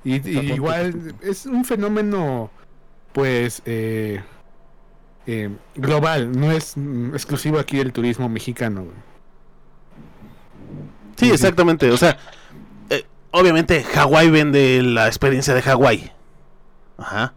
[0.03, 2.51] Y, igual es un fenómeno,
[3.12, 4.22] pues, eh,
[5.28, 6.76] eh, global, no es
[7.14, 8.95] exclusivo aquí del turismo mexicano, güey.
[11.18, 11.91] Sí, exactamente.
[11.91, 12.18] O sea,
[12.89, 16.12] eh, obviamente Hawái vende la experiencia de Hawái.
[16.97, 17.34] Ajá.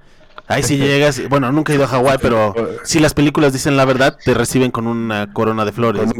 [0.52, 3.84] Ahí si llegas, bueno, nunca he ido a Hawái, pero si las películas dicen la
[3.84, 6.10] verdad, te reciben con una corona de flores.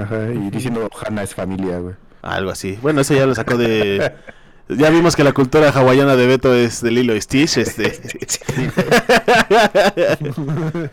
[0.00, 1.94] Ajá, y diciendo Hanna es familia, güey.
[2.22, 2.78] Algo así.
[2.82, 4.12] Bueno, eso ya lo sacó de.
[4.68, 7.98] Ya vimos que la cultura hawaiana de Beto es de Lilo y Stitch, este.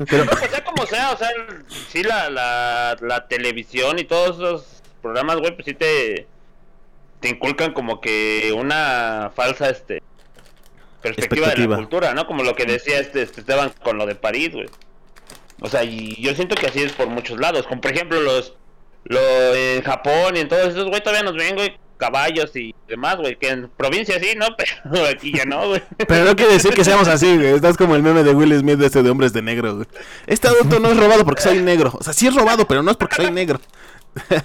[0.10, 4.38] Pero, Pues sea como sea, o sea, el- sí la, la, la televisión y todos
[4.38, 6.28] esos programas, güey, pues sí te,
[7.20, 10.02] te inculcan como que una falsa, este,
[11.02, 12.28] perspectiva, de la cultura, ¿no?
[12.28, 14.68] Como lo que decía este, este Esteban con lo de París, güey.
[15.62, 18.56] O sea, y yo siento que así es por muchos lados, como por ejemplo los,
[19.04, 19.20] lo
[19.56, 23.36] en Japón y en todos esos, güey, todavía nos ven, güey, caballos y demás, güey,
[23.36, 24.48] que en provincia sí, ¿no?
[24.58, 25.84] Pero aquí ya no, güey.
[26.08, 27.54] pero no quiere decir que seamos así, güey.
[27.54, 29.88] Estás como el meme de Will Smith de este de hombres de negro, güey.
[30.26, 31.92] Este adulto no es robado porque soy negro.
[31.94, 33.60] O sea, sí es robado, pero no es porque soy negro.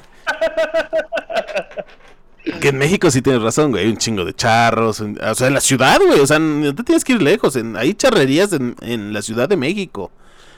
[2.61, 3.85] que en México sí tienes razón, güey.
[3.85, 5.01] Hay un chingo de charros.
[5.01, 6.21] en- o sea, en la ciudad, güey.
[6.21, 7.57] O sea, no te tienes que ir lejos.
[7.57, 10.11] En, hay charrerías en, en la Ciudad de México.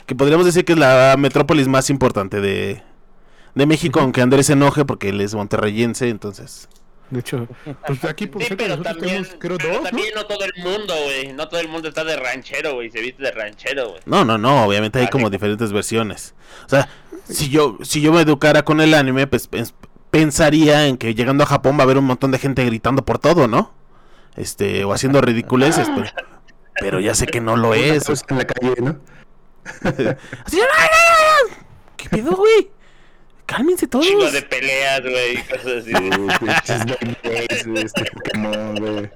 [0.07, 2.83] Que podríamos decir que es la metrópolis más importante de,
[3.55, 6.69] de México, aunque Andrés se enoje porque él es monterreyense, entonces.
[7.11, 7.47] De hecho,
[7.87, 9.89] pues aquí por Sí, cerca pero también, tenemos, creo, pero dos, ¿no?
[9.89, 11.33] también no todo el mundo, güey.
[11.33, 12.91] No todo el mundo está de ranchero, güey.
[12.91, 14.01] Se viste de ranchero, güey.
[14.07, 15.33] No, no, no, obviamente hay Ah, como sí.
[15.33, 16.35] diferentes versiones.
[16.67, 16.89] O sea,
[17.29, 19.49] si yo, si yo me educara con el anime, pues
[20.17, 23.19] pensaría en que llegando a Japón va a haber un montón de gente gritando por
[23.19, 23.73] todo, ¿no?
[24.37, 26.11] Este, o haciendo ridiculeces, pero,
[26.81, 28.05] pero ya sé que no lo es.
[28.07, 28.99] Pues en la calle, ¿no?
[30.45, 31.57] Así, ¡ay, ay, ay!
[31.97, 32.71] ¿Qué pedo, güey?
[33.45, 34.07] Cálmense todos.
[34.07, 35.43] Chingo de peleas, güey.
[35.45, 35.93] Cosas así.
[37.77, 39.11] Este Pokémon, güey.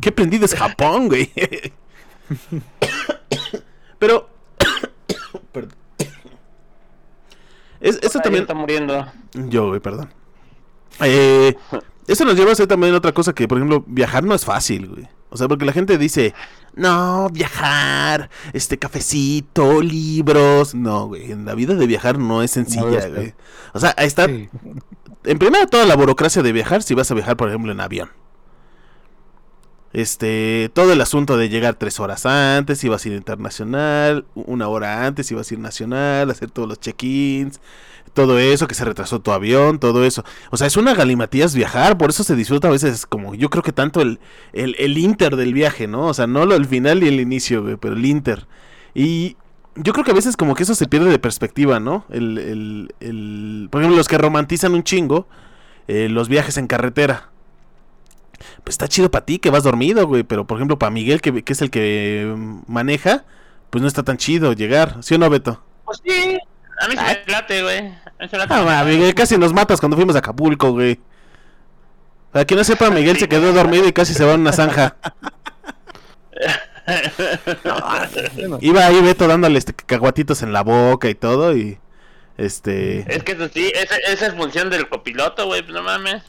[0.00, 1.32] Qué prendido es Japón, güey.
[3.98, 4.28] Pero.
[5.52, 5.74] Perdón.
[7.80, 8.42] Es, eso Ay, también.
[8.42, 9.06] Está muriendo.
[9.34, 10.12] Yo, güey, perdón.
[11.00, 11.56] Eh,
[12.06, 14.88] eso nos lleva a hacer también otra cosa que, por ejemplo, viajar no es fácil,
[14.88, 15.08] güey.
[15.30, 16.34] O sea, porque la gente dice,
[16.74, 20.74] no, viajar, este cafecito, libros.
[20.74, 23.34] No, güey, en la vida de viajar no es sencilla, güey.
[23.72, 24.48] O sea, ahí está, Sí.
[25.24, 28.10] en primera toda la burocracia de viajar si vas a viajar, por ejemplo, en avión.
[29.92, 35.04] Este, todo el asunto de llegar tres horas antes, ibas a ir internacional, una hora
[35.04, 37.60] antes ibas a ir nacional, hacer todos los check-ins,
[38.14, 40.24] todo eso, que se retrasó tu avión, todo eso.
[40.50, 43.62] O sea, es una galimatías viajar, por eso se disfruta a veces como, yo creo
[43.62, 44.20] que tanto el,
[44.52, 46.06] el, el inter del viaje, ¿no?
[46.06, 48.46] O sea, no lo, el final y el inicio, pero el inter.
[48.94, 49.36] Y
[49.76, 52.04] yo creo que a veces como que eso se pierde de perspectiva, ¿no?
[52.10, 55.26] El, el, el, por ejemplo, los que romantizan un chingo
[55.88, 57.29] eh, los viajes en carretera.
[58.64, 60.22] Pues está chido para ti que vas dormido, güey.
[60.22, 62.32] Pero por ejemplo, para Miguel, que, que es el que
[62.66, 63.24] maneja,
[63.70, 64.98] pues no está tan chido llegar.
[65.02, 65.62] ¿Sí o no, Beto?
[65.84, 66.38] Pues sí.
[66.80, 67.78] A mí se me late, güey.
[67.78, 68.54] A mí se me late.
[68.54, 70.98] Ah, Miguel, casi nos matas cuando fuimos a Acapulco, güey.
[72.32, 74.96] Para quien no sepa, Miguel se quedó dormido y casi se va en una zanja.
[78.60, 81.78] Iba ahí Beto dándole este caguatitos en la boca y todo y
[82.36, 85.62] este Es que eso sí, esa, esa es función del copiloto, güey.
[85.62, 86.22] Pues no mames.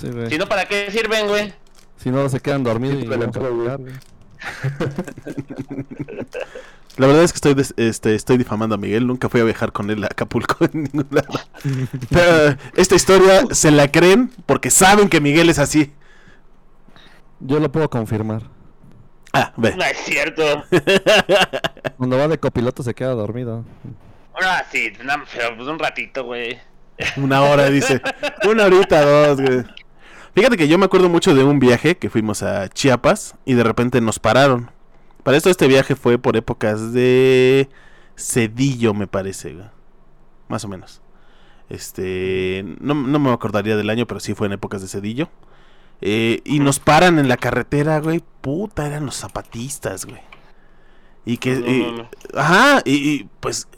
[0.00, 0.28] Sí, güey.
[0.30, 1.52] Si no, ¿para qué sirven, güey?
[1.96, 3.92] Si no, se quedan dormidos y pero nunca no, güey.
[6.96, 9.72] la verdad es que estoy des- este estoy difamando a Miguel, nunca fui a viajar
[9.72, 11.40] con él a Acapulco en ningún lado.
[12.10, 15.92] Pero esta historia se la creen porque saben que Miguel es así.
[17.40, 18.42] Yo lo puedo confirmar.
[19.32, 19.74] Ah, ve.
[19.76, 20.64] No es cierto.
[21.96, 23.64] Cuando va de copiloto se queda dormido.
[24.40, 24.92] Ah, sí,
[25.56, 26.58] pues un ratito, güey.
[27.16, 28.00] Una hora, dice.
[28.48, 29.64] Una horita, dos, güey.
[30.34, 33.62] Fíjate que yo me acuerdo mucho de un viaje que fuimos a Chiapas y de
[33.62, 34.70] repente nos pararon.
[35.22, 37.68] Para esto este viaje fue por épocas de
[38.16, 39.56] Cedillo, me parece.
[40.48, 41.00] Más o menos.
[41.70, 45.28] Este, no, no me acordaría del año, pero sí fue en épocas de Cedillo.
[46.00, 48.22] Eh, y nos paran en la carretera, güey.
[48.40, 50.20] Puta, eran los zapatistas, güey.
[51.24, 51.54] Y que...
[51.54, 52.08] No, y- no, no.
[52.34, 53.68] Ajá, y, y, pues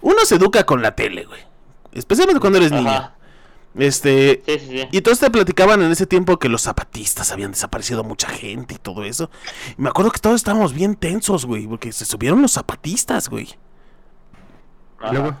[0.00, 1.40] uno se educa con la tele, güey.
[1.92, 2.88] Especialmente cuando eres niño.
[2.90, 3.15] Ajá.
[3.78, 4.88] Este, Sí, sí, sí.
[4.90, 8.78] y todos te platicaban en ese tiempo que los zapatistas habían desaparecido mucha gente y
[8.78, 9.30] todo eso.
[9.78, 13.48] Y me acuerdo que todos estábamos bien tensos, güey, porque se subieron los zapatistas, güey.
[15.00, 15.40] Ajá.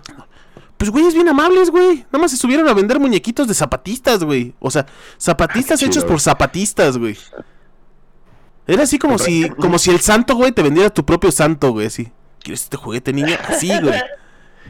[0.76, 2.04] Pues güeyes bien amables, güey.
[2.12, 4.54] Nada más se subieron a vender muñequitos de zapatistas, güey.
[4.58, 4.84] O sea,
[5.18, 6.06] zapatistas Ah, hechos chido.
[6.08, 7.16] por zapatistas, güey.
[8.66, 11.86] Era así como si, como si el santo, güey, te vendiera tu propio santo, güey,
[11.86, 12.12] así.
[12.42, 13.34] ¿Quieres este juguete, niño?
[13.48, 13.98] Así, güey.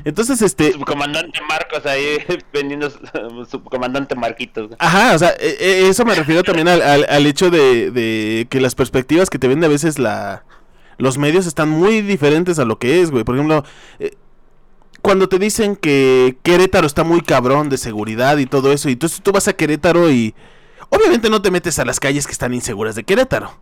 [0.05, 2.18] Entonces, este, Subcomandante Marcos ahí
[2.53, 4.70] vendiendo su- subcomandante Marquitos.
[4.78, 8.47] Ajá, o sea, e- e- eso me refiero también al, al- al hecho de, de
[8.51, 10.44] que las perspectivas que te vende a veces la
[10.99, 13.22] los medios están muy diferentes a lo que es, güey.
[13.24, 13.64] Por ejemplo,
[13.99, 14.12] eh,
[15.03, 19.20] cuando te dicen que Querétaro está muy cabrón de seguridad y todo eso, y entonces
[19.22, 20.34] tú vas a Querétaro y
[20.88, 23.59] obviamente no te metes a las calles que están inseguras de Querétaro.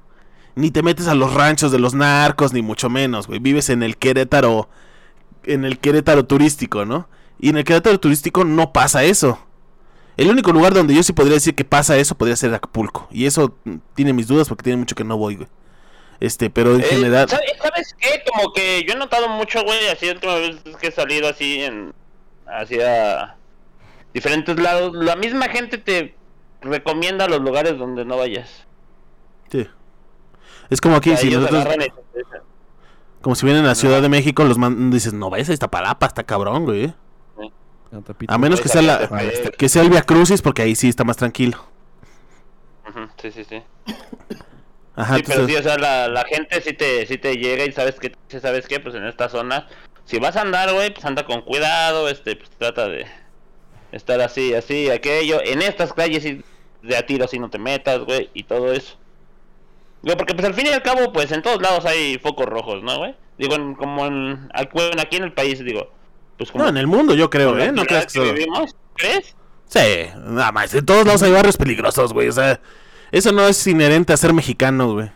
[0.54, 3.40] Ni te metes a los ranchos de los narcos, ni mucho menos, güey.
[3.40, 4.68] Vives en el Querétaro,
[5.46, 7.08] en el Querétaro turístico, ¿no?
[7.38, 9.38] Y en el Querétaro turístico no pasa eso.
[10.16, 13.08] El único lugar donde yo sí podría decir que pasa eso podría ser Acapulco.
[13.10, 15.48] Y eso mm, tiene mis dudas porque tiene mucho que no voy, güey.
[16.20, 17.28] Este, pero en Eh, general.
[17.28, 18.22] ¿sabes, ¿Sabes qué?
[18.32, 21.62] Como que yo he notado mucho, güey, así la última vez que he salido así
[21.62, 21.92] en
[22.46, 23.36] hacia
[24.12, 26.14] diferentes lados, la misma gente te
[26.60, 28.66] recomienda los lugares donde no vayas.
[29.50, 29.66] Sí.
[30.70, 32.40] Es como aquí, O sea, si nosotros, agarran y te dicen,
[33.24, 36.22] como si vienen a Ciudad de México, los man- dices, no vayas a Iztapalapa, está
[36.24, 36.92] cabrón, güey.
[38.28, 40.88] A menos que sea la, "Ahí está, que sea el Via Crucis, porque ahí sí
[40.88, 41.64] está más tranquilo.
[43.20, 43.62] Sí, sí, sí.
[44.94, 47.72] Ajá, sí, pero sí, o sea, la, la gente sí te, sí te llega y
[47.72, 49.66] sabes que, sabes qué, pues en esta zona,
[50.04, 53.06] si vas a andar, güey, pues anda con cuidado, este, pues trata de
[53.92, 55.40] estar así, así, aquello.
[55.42, 56.44] En estas calles sí,
[56.82, 58.96] de a tiro así no te metas, güey, y todo eso.
[60.04, 62.82] Digo, porque pues al fin y al cabo, pues en todos lados hay focos rojos,
[62.82, 63.14] ¿no, güey?
[63.38, 65.90] Digo, en- como en, aquí, bueno, aquí en el país, digo,
[66.38, 66.64] pues como...
[66.64, 67.72] No, en el mundo yo creo, ¿eh?
[67.72, 69.34] No creas que vivimos, ¿crees?
[69.66, 69.80] Sí,
[70.26, 70.72] nada más.
[70.74, 72.28] En todos lados hay barrios peligrosos, güey.
[72.28, 72.60] O sea,
[73.12, 75.08] eso no es inherente a ser mexicano, güey.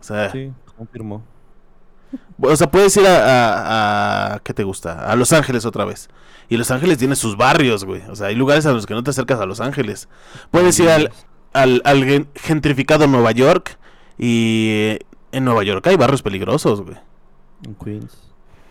[0.00, 1.24] O sea, Sí, confirmo.
[2.40, 5.10] o sea, puedes ir a, a, a- ¿Qué te gusta?
[5.10, 6.08] A Los Ángeles otra vez.
[6.48, 8.02] Y Los Ángeles tiene sus barrios, güey.
[8.08, 10.08] O sea, hay lugares a los que no te acercas a Los Ángeles.
[10.50, 11.10] Puedes ir al,
[11.52, 13.78] al, al gen- gentrificado Nueva York.
[14.18, 14.98] Y eh,
[15.32, 16.96] en Nueva York hay barrios peligrosos, güey.
[17.64, 18.16] En Queens.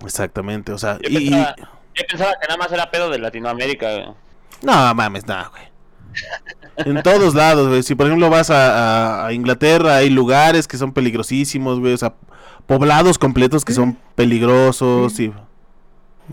[0.03, 1.27] Exactamente, o sea, Yo, y...
[1.27, 1.55] y- pensaba,
[1.95, 4.07] yo pensaba que nada más era pedo de Latinoamérica, güey.
[4.61, 5.63] No, mames, nada, güey.
[6.77, 7.83] En todos lados, güey.
[7.83, 11.93] Si por ejemplo vas a, a- a Inglaterra, hay lugares que son peligrosísimos, güey.
[11.93, 12.13] O sea,
[12.65, 15.19] poblados completos que son peligrosos.
[15.19, 15.33] Y...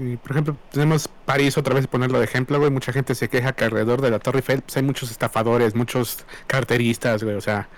[0.01, 2.71] Y, por ejemplo, tenemos París otra vez, ponerlo de ejemplo, güey.
[2.71, 6.25] Mucha gente se queja que alrededor de la Torre Eiffel pues, hay muchos estafadores, muchos
[6.49, 7.37] carteristas, güey.
[7.37, 7.69] O sea,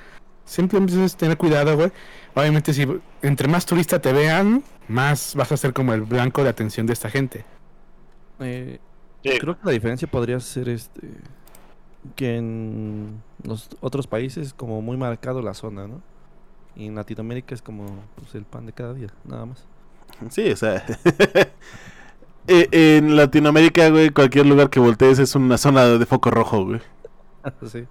[0.46, 1.92] simplemente es tener cuidado, güey.
[2.34, 2.86] Obviamente, si
[3.20, 6.94] entre más turistas te vean, más vas a ser como el blanco de atención de
[6.94, 7.44] esta gente.
[8.40, 8.78] Eh,
[9.22, 9.38] Sí.
[9.40, 11.08] Creo que la diferencia podría ser este
[12.14, 16.00] que en los otros países como muy marcado la zona, ¿no?
[16.76, 19.64] Y en Latinoamérica es como pues, el pan de cada día, nada más.
[20.30, 20.84] Sí, o sea.
[22.46, 26.80] eh, en Latinoamérica, güey, cualquier lugar que voltees es una zona de foco rojo, güey.
[27.66, 27.86] sí.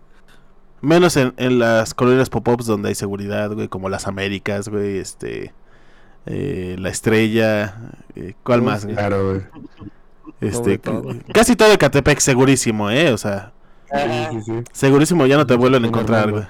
[0.82, 5.54] Menos en, en las colonias pop-ups donde hay seguridad, güey, como las Américas, güey, este.
[6.26, 7.76] eh, la estrella.
[8.16, 8.84] eh, ¿Cuál Uf, más?
[8.86, 8.96] güey?
[8.96, 9.42] Claro, güey.
[10.42, 11.16] Este, todo.
[11.34, 13.12] casi todo Ecatepec, segurísimo, ¿eh?
[13.12, 13.52] O sea,
[13.92, 14.00] Sí,
[14.32, 14.52] sí, sí.
[14.74, 16.44] segurísimo ya no te vuelven a encontrar, güey.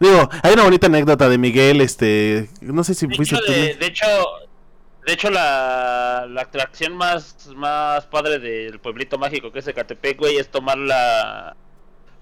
[0.00, 2.50] Digo, hay una bonita anécdota de Miguel, este.
[2.60, 3.52] No sé si De fuiste hecho, tú.
[3.52, 4.06] de, de hecho,
[5.06, 10.36] de hecho la, la atracción más, más padre del pueblito mágico que es Ecatepec, güey,
[10.36, 11.56] es tomar la,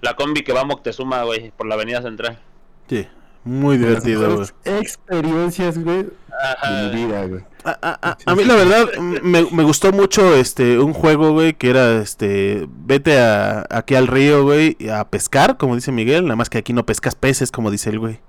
[0.03, 2.39] la combi que va a Moctezuma, güey, por la avenida central.
[2.87, 3.07] Sí,
[3.43, 4.47] muy divertido, güey.
[4.65, 6.11] Experiencias, güey, de
[6.57, 6.71] Ajá.
[6.93, 7.41] mi vida, güey.
[7.65, 11.53] A, a- a- a mí la verdad me, me gustó mucho este un juego, güey,
[11.53, 16.35] que era este vete a, aquí al río, güey, a pescar, como dice Miguel, nada
[16.35, 18.19] más que aquí no pescas peces, como dice el güey.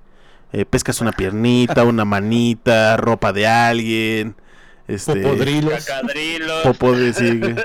[0.53, 4.37] Eh, pescas una piernita, una manita, ropa de alguien,
[4.87, 5.85] este Popodrilos.
[5.85, 6.63] Cacadrilos.
[6.63, 7.55] popo de sí, güey.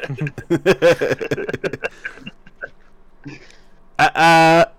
[4.02, 4.72] Ah, ah,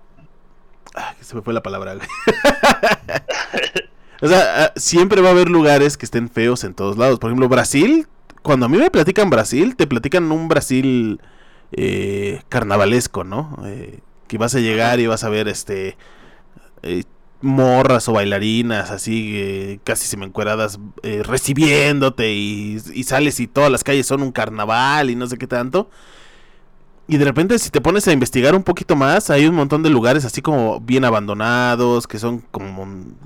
[0.95, 1.93] ah, que se me fue la palabra,
[4.21, 7.19] o sea, ah, siempre va a haber lugares que estén feos en todos lados.
[7.19, 8.07] Por ejemplo, Brasil,
[8.41, 11.21] cuando a mí me platican Brasil, te platican un Brasil
[11.71, 13.59] eh, carnavalesco, ¿no?
[13.65, 15.97] Eh, que vas a llegar y vas a ver este
[16.83, 17.03] eh,
[17.41, 23.83] morras o bailarinas así eh, casi semencueradas eh, recibiéndote y, y sales y todas las
[23.83, 25.89] calles son un carnaval y no sé qué tanto.
[27.11, 29.89] Y de repente si te pones a investigar un poquito más, hay un montón de
[29.89, 33.17] lugares así como bien abandonados, que son como un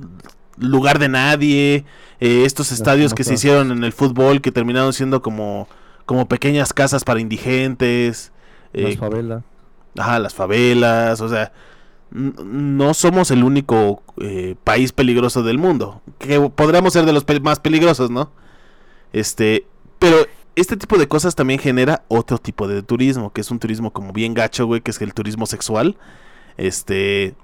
[0.58, 1.86] lugar de nadie.
[2.20, 5.68] eh, estos estadios que se hicieron en el fútbol que terminaron siendo como,
[6.08, 8.32] como pequeñas casas para indigentes.
[8.74, 9.44] Las eh, favelas.
[10.00, 11.52] Ajá, las favelas, o sea,
[12.10, 16.02] no somos el único eh, país peligroso del mundo.
[16.18, 18.32] Que podríamos ser de los pe- más peligrosos, ¿no?
[19.14, 19.68] Este,
[20.00, 20.18] pero
[20.56, 24.14] este tipo de cosas también genera otro tipo de turismo, que es un turismo como
[24.14, 25.98] bien gacho, güey, que es el turismo sexual.
[26.58, 27.36] Este,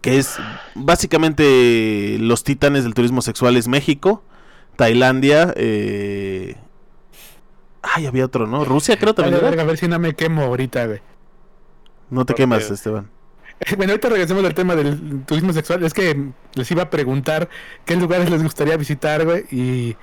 [0.00, 0.36] que es
[0.74, 4.22] básicamente los titanes del turismo sexual es México,
[4.76, 6.56] Tailandia, eh...
[7.82, 8.64] Ay, había otro, ¿no?
[8.64, 9.38] Rusia creo también.
[9.38, 9.48] Era.
[9.48, 11.00] verga, a ver si no me quemo ahorita, güey.
[12.10, 12.74] No te ¿Por quemas, qué?
[12.74, 13.10] Esteban.
[13.76, 15.82] Bueno, ahorita regresemos al tema del turismo sexual.
[15.84, 17.48] Es que les iba a preguntar
[17.84, 19.44] qué lugares les gustaría visitar, güey.
[19.50, 19.96] Y,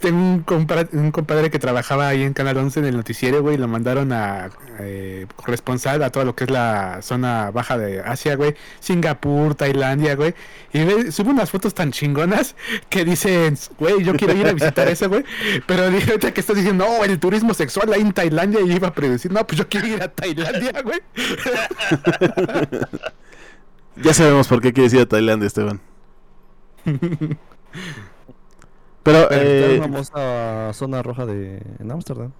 [0.00, 3.56] tengo un, compa- un compadre que trabajaba ahí en Canal 11 en el noticiero, güey.
[3.58, 4.50] Lo mandaron a
[4.80, 8.54] eh, corresponsal a todo lo que es la zona baja de Asia, güey.
[8.80, 10.34] Singapur, Tailandia, güey.
[10.72, 12.56] Y ve- sube unas fotos tan chingonas
[12.88, 15.24] que dicen, güey, yo quiero ir a visitar eso, güey.
[15.66, 18.60] Pero dije, ahorita que estás diciendo, no, el turismo sexual ahí en Tailandia.
[18.62, 21.00] Y iba a predecir, no, pues yo quiero ir a Tailandia, güey.
[23.96, 25.80] Ya sabemos por qué quieres ir a Tailandia, Esteban.
[29.02, 32.32] Pero, eh, la famosa zona roja de en Ámsterdam.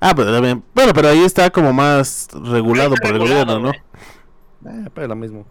[0.00, 3.70] ah, pero también, bueno, pero ahí está como más regulado por el gobierno, ¿no?
[3.70, 5.46] Eh, pero lo mismo.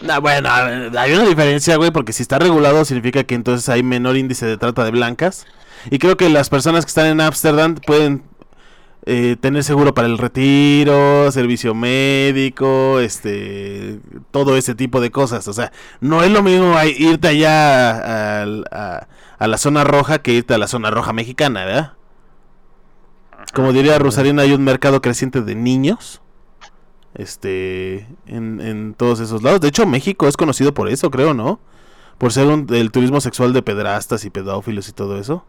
[0.00, 4.16] No, bueno, hay una diferencia, güey, porque si está regulado significa que entonces hay menor
[4.16, 5.46] índice de trata de blancas.
[5.90, 8.22] Y creo que las personas que están en Ámsterdam pueden
[9.06, 14.00] eh, tener seguro para el retiro, servicio médico, este,
[14.30, 15.46] todo ese tipo de cosas.
[15.48, 20.32] O sea, no es lo mismo irte allá a, a- a la zona roja que
[20.32, 21.92] irte a la zona roja mexicana, ¿verdad?
[23.52, 26.20] Como diría Rosarina, hay un mercado creciente de niños.
[27.14, 29.60] Este, en, en todos esos lados.
[29.60, 31.60] De hecho, México es conocido por eso, creo, ¿no?
[32.18, 35.44] Por ser un, el turismo sexual de pedrastas y pedófilos y todo eso.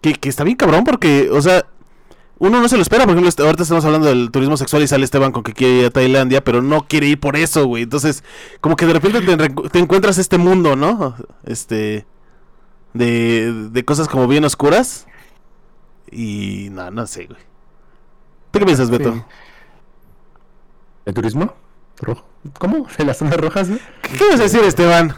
[0.00, 1.66] Que, que está bien cabrón porque, o sea,
[2.38, 3.04] uno no se lo espera.
[3.04, 5.74] Por ejemplo, este- ahorita estamos hablando del turismo sexual y sale Esteban con que quiere
[5.80, 7.82] ir a Tailandia, pero no quiere ir por eso, güey.
[7.82, 8.22] Entonces,
[8.60, 9.20] como que de repente
[9.70, 11.16] te, encuentras este mundo, ¿no?
[11.44, 12.06] Este,
[12.94, 15.06] de, de cosas como bien oscuras.
[16.10, 17.40] Y no, no sé, güey.
[18.50, 19.12] ¿Tú qué piensas, Beto?
[19.12, 19.22] Sí.
[21.04, 21.54] ¿El turismo?
[22.00, 22.24] Rojo.
[22.58, 22.86] ¿Cómo?
[22.96, 23.68] ¿De las zonas rojas?
[24.02, 25.14] ¿Qué quieres decir, Esteban?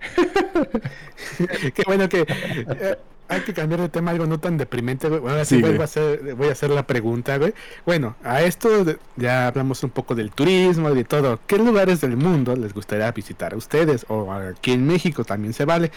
[1.74, 2.98] Qué bueno que eh,
[3.30, 5.20] hay que cambiar de tema algo no tan deprimente, güey.
[5.20, 5.80] Bueno, ahora sí, güey.
[5.80, 7.54] a hacer, voy a hacer la pregunta, güey.
[7.86, 11.40] Bueno, a esto de- ya hablamos un poco del turismo y de todo.
[11.46, 14.04] ¿Qué lugares del mundo les gustaría visitar a ustedes?
[14.08, 15.92] O aquí en México también se vale.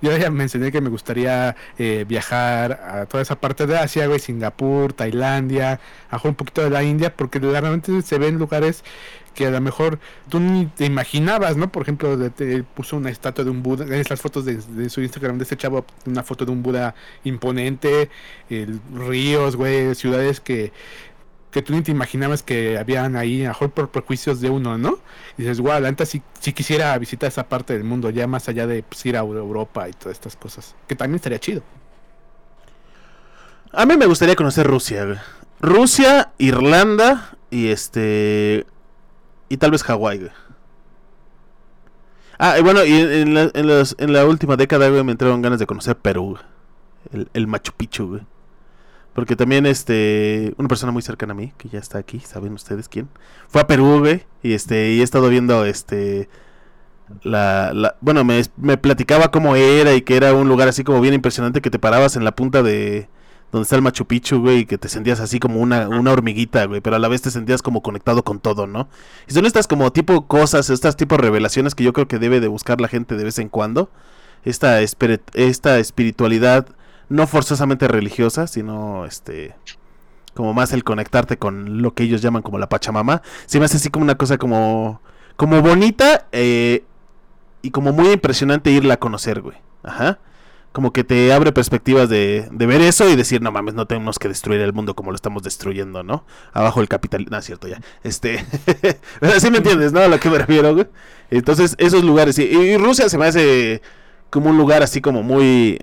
[0.00, 4.18] Yo ya mencioné que me gustaría eh, viajar a toda esa parte de Asia, güey,
[4.18, 5.80] Singapur, Tailandia,
[6.10, 8.82] a un poquito de la India, porque realmente se ven lugares
[9.38, 11.70] que a lo mejor tú ni te imaginabas, ¿no?
[11.70, 14.90] Por ejemplo, de- te puso una estatua de un Buda, en las fotos de, de
[14.90, 18.10] su Instagram de este chavo, una foto de un Buda imponente,
[18.94, 20.72] ríos, güey, ciudades que
[21.50, 24.76] que tú ni te imaginabas que habían ahí, a lo mejor por prejuicios de uno,
[24.76, 24.98] ¿no?
[25.38, 28.48] Y dices, guau, la neta sí, sí quisiera visitar esa parte del mundo, ya más
[28.50, 31.62] allá de pues, ir a Europa y todas estas cosas, que también estaría chido.
[33.72, 35.22] A mí me gustaría conocer Rusia.
[35.60, 38.66] Rusia, Irlanda y este.
[39.48, 40.30] Y tal vez Hawái, güey.
[42.38, 45.66] Ah, y bueno, y en, la, en la última década, güey, me entraron ganas de
[45.66, 46.42] conocer Perú, güey.
[47.12, 48.22] El, el Machu Picchu, güey.
[49.14, 50.54] Porque también, este.
[50.58, 53.08] Una persona muy cercana a mí, que ya está aquí, saben ustedes quién.
[53.48, 54.24] Fue a Perú, güey.
[54.42, 54.92] Y este.
[54.92, 56.28] Y he estado viendo, este.
[57.22, 61.00] La, la, bueno, me, me platicaba cómo era y que era un lugar así como
[61.00, 63.08] bien impresionante que te parabas en la punta de,
[63.50, 66.66] donde está el Machu Picchu, güey, y que te sentías así como una, una hormiguita,
[66.66, 68.88] güey, pero a la vez te sentías como conectado con todo, ¿no?
[69.26, 72.48] Y son estas como tipo cosas, estas tipo revelaciones que yo creo que debe de
[72.48, 73.90] buscar la gente de vez en cuando.
[74.44, 76.68] Esta, esta espiritualidad
[77.08, 79.56] no forzosamente religiosa, sino este
[80.34, 83.22] como más el conectarte con lo que ellos llaman como la Pachamama.
[83.46, 85.00] Se me hace así como una cosa como
[85.36, 86.84] como bonita eh,
[87.62, 89.56] y como muy impresionante irla a conocer, güey.
[89.82, 90.18] Ajá
[90.78, 94.20] como que te abre perspectivas de, de ver eso y decir, no mames, no tenemos
[94.20, 96.24] que destruir el mundo como lo estamos destruyendo, ¿no?
[96.52, 97.80] Abajo el capital, no cierto ya.
[98.04, 98.46] Este,
[99.20, 99.98] pero sí me entiendes, ¿no?
[99.98, 100.86] A lo que me refiero, güey.
[101.32, 103.82] Entonces, esos lugares, y, y Rusia se me hace
[104.30, 105.80] como un lugar así como muy...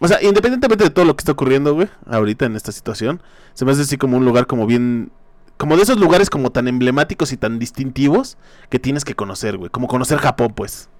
[0.00, 3.22] O sea, independientemente de todo lo que está ocurriendo, güey, ahorita en esta situación,
[3.54, 5.12] se me hace así como un lugar como bien...
[5.56, 8.36] Como de esos lugares como tan emblemáticos y tan distintivos
[8.68, 9.70] que tienes que conocer, güey.
[9.70, 10.90] Como conocer Japón, pues.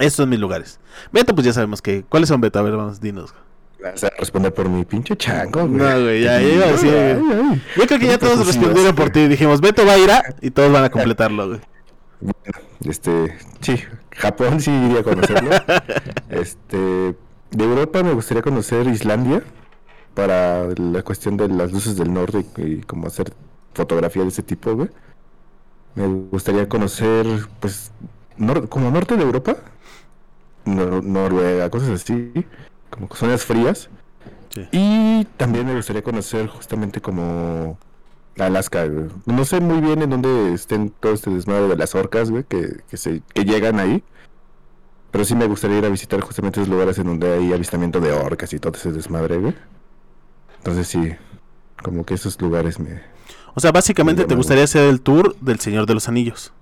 [0.00, 0.80] Esos son mis lugares.
[1.12, 2.02] Beto, pues ya sabemos que.
[2.08, 2.58] ¿Cuáles son, Beto?
[2.58, 3.32] A ver, vamos, dinos.
[3.82, 5.70] Vas a responder por mi pinche chango, güey.
[5.80, 7.22] No, güey, ya, iba a decir.
[7.76, 9.28] Yo creo que ya todos respondieron por ti.
[9.28, 10.22] Dijimos, Beto va a ir a.
[10.40, 11.60] Y todos van a completarlo, güey.
[12.20, 13.78] Bueno, este, sí,
[14.10, 15.50] Japón sí iría a conocerlo.
[16.28, 16.76] este,
[17.50, 19.42] de Europa me gustaría conocer Islandia
[20.14, 23.32] para la cuestión de las luces del norte y, y como hacer
[23.74, 24.90] fotografía de ese tipo, güey.
[25.94, 27.26] Me gustaría conocer,
[27.60, 27.90] pues,
[28.38, 29.56] nor- como norte de Europa,
[30.64, 32.32] Nor- Noruega, cosas así,
[32.90, 33.88] como zonas frías.
[34.50, 34.68] Sí.
[34.72, 37.78] Y también me gustaría conocer justamente como
[38.38, 39.06] Alaska, güey.
[39.26, 42.80] No sé muy bien en dónde estén todo este desmadre de las orcas, güey, que,
[42.88, 44.02] que, se, que llegan ahí.
[45.12, 48.12] Pero sí me gustaría ir a visitar justamente esos lugares en donde hay avistamiento de
[48.12, 49.54] orcas y todo ese desmadre, güey.
[50.58, 51.12] Entonces sí,
[51.82, 53.00] como que esos lugares me...
[53.54, 56.52] O sea, básicamente te gustaría hacer el tour del Señor de los Anillos.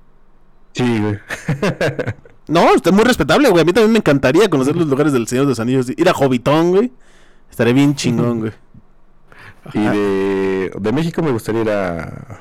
[0.73, 1.19] Sí, güey.
[2.49, 3.63] No, está muy respetable, güey.
[3.63, 5.91] A mí también me encantaría conocer los lugares del Señor de los Anillos.
[5.91, 6.93] Ir a Hobbitón, güey.
[7.51, 8.53] Estaría bien chingón, güey.
[9.75, 12.41] y de, de México me gustaría ir a...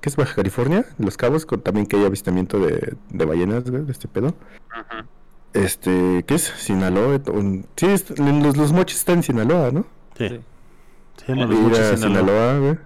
[0.00, 0.86] ¿Qué es Baja California?
[0.98, 4.34] Los Cabos, con, también que hay avistamiento de, de ballenas, güey, de este pedo.
[4.70, 5.06] Ajá.
[5.52, 6.42] Este, ¿qué es?
[6.56, 7.20] Sinaloa.
[7.32, 9.84] un- Sí, es- los, los mochis están en Sinaloa, ¿no?
[10.16, 10.28] Sí.
[10.28, 10.40] Sí.
[11.18, 12.20] Se llaman los ir Mochis a Sinaloa.
[12.22, 12.78] Sinaloa, güey.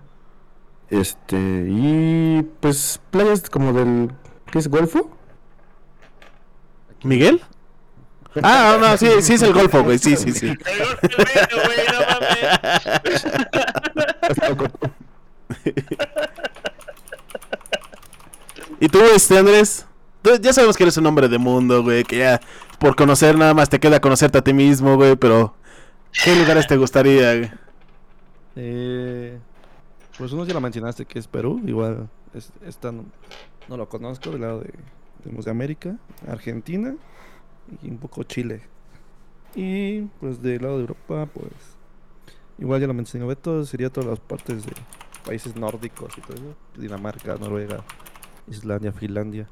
[0.90, 4.10] Este, y pues playas como del.
[4.50, 4.68] ¿Qué es?
[4.68, 5.10] ¿Golfo?
[7.02, 7.40] ¿Miguel?
[8.42, 9.98] Ah, no, sí, sí es el Golfo, güey.
[9.98, 10.46] Sí, sí, sí.
[10.46, 12.00] El golpe bueno, güey, no
[13.00, 13.26] mames.
[18.80, 19.86] ¿Y tú, este, Andrés?
[20.22, 22.04] Tú ya sabemos que eres un hombre de mundo, güey.
[22.04, 22.40] Que ya
[22.78, 25.16] por conocer nada más te queda conocerte a ti mismo, güey.
[25.16, 25.54] Pero,
[26.24, 27.50] ¿qué lugares te gustaría, güey?
[28.56, 29.38] Eh,
[30.16, 33.04] pues uno ya lo mencionaste que es Perú, igual es, esta no,
[33.68, 34.74] no lo conozco del lado de,
[35.24, 35.96] de, de América,
[36.26, 36.94] Argentina
[37.82, 38.62] y un poco Chile.
[39.54, 41.52] Y pues del lado de Europa, pues
[42.58, 44.72] igual ya lo mencionó Beto, sería todas las partes de
[45.24, 47.82] países nórdicos y todo eso, Dinamarca, Noruega,
[48.46, 49.48] Islandia, Finlandia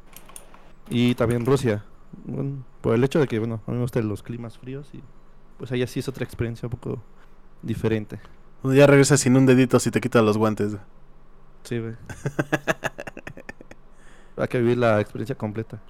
[0.89, 1.85] y también Rusia.
[2.25, 5.03] Bueno, por el hecho de que bueno, a mí me gustan los climas fríos y
[5.59, 7.03] pues allá sí es otra experiencia un poco
[7.62, 8.21] diferente.
[8.64, 10.77] Ya regresas sin un dedito si te quitas los guantes.
[11.62, 11.95] Sí, güey.
[14.37, 15.80] Hay que vivir la experiencia completa.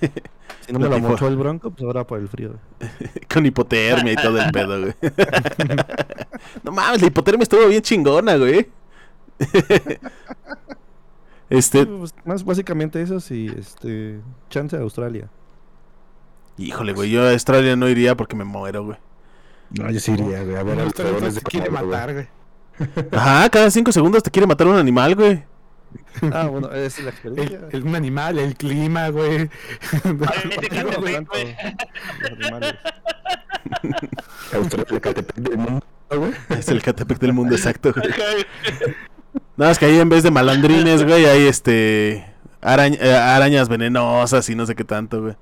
[0.66, 2.54] Si no me Lo mochó el bronco, pues ahora por el frío.
[3.32, 4.94] Con hipotermia y todo el pedo, güey.
[6.64, 8.68] no mames, la hipotermia estuvo bien chingona, güey.
[11.48, 14.18] este, Pues, más básicamente eso sí, este,
[14.50, 15.28] chance de Australia.
[16.56, 18.98] híjole, güey, yo a Australia no iría porque me muero, güey.
[19.70, 20.56] No, yo sí iría, güey.
[20.56, 22.26] A ver, a Bueno, los usted dragones de se quiere matar, güey.
[23.12, 25.44] Ajá, cada cinco segundos te quiere matar un animal, güey.
[26.32, 27.60] Ah, bueno, es la experiencia.
[27.70, 29.48] El, el- un animal, el clima, güey.
[30.04, 30.26] No,
[35.00, 36.32] Catepec, del mundo, güey.
[36.50, 38.08] Es el Catepec del mundo exacto, güey.
[39.56, 42.24] Nada más que ahí en vez de malandrines, güey, hay este.
[42.62, 45.34] arañ- eh, arañas venenosas y no sé qué tanto, güey.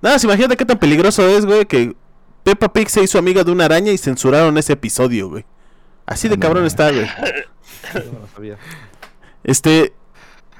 [0.00, 1.94] Nada, más imagínate qué tan peligroso es, güey, que
[2.42, 5.44] Peppa Pig se hizo amiga de una araña y censuraron ese episodio, güey.
[6.06, 7.06] Así de Ah, no cabrón está, güey.
[7.94, 8.56] No lo sabía.
[9.44, 9.92] Este,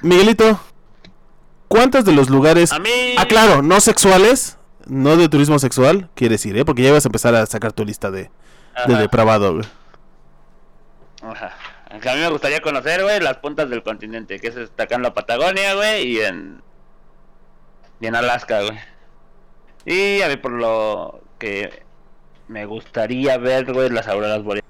[0.01, 0.59] Miguelito,
[1.67, 2.71] ¿cuántos de los lugares...
[2.71, 3.15] A mí.
[3.17, 6.65] Ah, claro, no sexuales, no de turismo sexual, quieres ir, ¿eh?
[6.65, 8.29] Porque ya vas a empezar a sacar tu lista de,
[8.87, 9.65] de depravado, güey.
[11.21, 11.53] Ajá.
[11.89, 15.03] Aunque a mí me gustaría conocer, güey, las puntas del continente, que es acá en
[15.03, 16.61] la Patagonia, güey, y en.
[18.01, 18.79] Y en Alaska, güey.
[19.85, 21.83] Y a mí por lo que
[22.47, 24.69] me gustaría ver, güey, las auroras boreales.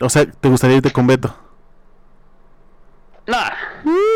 [0.00, 1.36] O sea, ¿te gustaría irte con Beto?
[3.26, 3.38] No,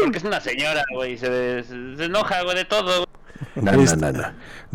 [0.03, 3.05] porque es una señora, güey, se, se, se enoja, güey, de todo.
[3.57, 4.33] No, no, no, no.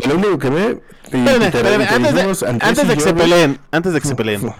[0.07, 0.81] Lo único que ve.
[1.03, 4.53] Espérame, espérame, te antes de, antes que se peleen, antes de que se peleen.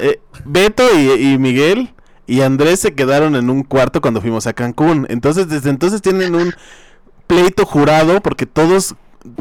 [0.00, 1.94] Eh, Beto y, y Miguel
[2.26, 5.06] y Andrés se quedaron en un cuarto cuando fuimos a Cancún.
[5.08, 6.54] Entonces, desde entonces tienen un
[7.26, 8.96] pleito jurado porque todos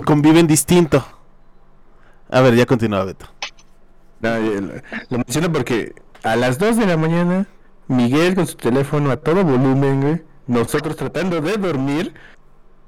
[0.06, 1.06] conviven distinto.
[2.30, 3.28] A ver, ya continúa Beto.
[4.20, 4.62] No, lo,
[5.10, 5.94] lo menciono porque
[6.24, 7.48] a las 2 de la mañana,
[7.88, 10.22] Miguel con su teléfono a todo volumen, güey.
[10.48, 12.14] Nosotros tratando de dormir.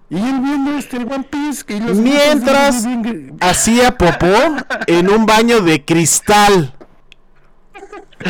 [0.09, 1.63] Y él viendo este el One Piece.
[1.73, 2.85] Y los Mientras
[3.41, 4.27] hacía popó
[4.87, 6.73] en un baño de cristal.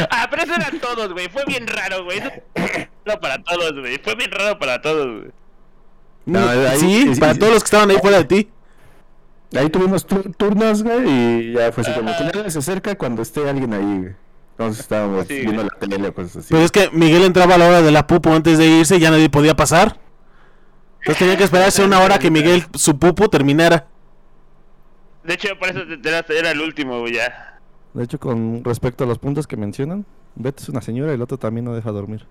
[0.10, 2.18] Ah, pero eso eran todos, güey, fue bien raro, güey.
[2.20, 2.30] Eso
[3.06, 5.32] no para todos, güey, fue bien raro para todos, güey.
[6.26, 7.40] No, ahí- sí, sí, para sí.
[7.40, 8.50] todos los que estaban ahí fuera de ti.
[9.56, 11.08] Ahí tuvimos tu- turnos, güey.
[11.08, 14.16] Y ya fue así como que se acerca cuando esté alguien ahí, güey.
[14.58, 16.48] Entonces estábamos Sí, viendo la tele o cosas así.
[16.52, 19.00] Pero es que Miguel entraba a la hora de la pupu antes de irse y
[19.00, 20.00] ya nadie podía pasar.
[21.00, 23.88] Entonces tenía que esperarse una hora que Miguel, su pupu, terminara.
[25.24, 27.60] De hecho, por eso era, era el último, güey, ya.
[27.94, 31.22] De hecho, con respecto a los puntos que mencionan, Beto es una señora y el
[31.22, 32.26] otro también no deja dormir.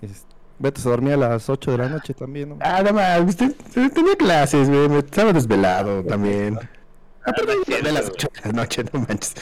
[0.00, 0.26] Es-
[0.58, 2.48] Beto se dormía a las 8 de la noche también.
[2.50, 2.56] ¿no?
[2.60, 4.98] Ah, no más, te- te- tenía clases, güey.
[4.98, 6.58] Estaba desvelado también.
[7.26, 8.12] Ah, pero no es de las güey.
[8.14, 9.34] 8 de la noche, no manches.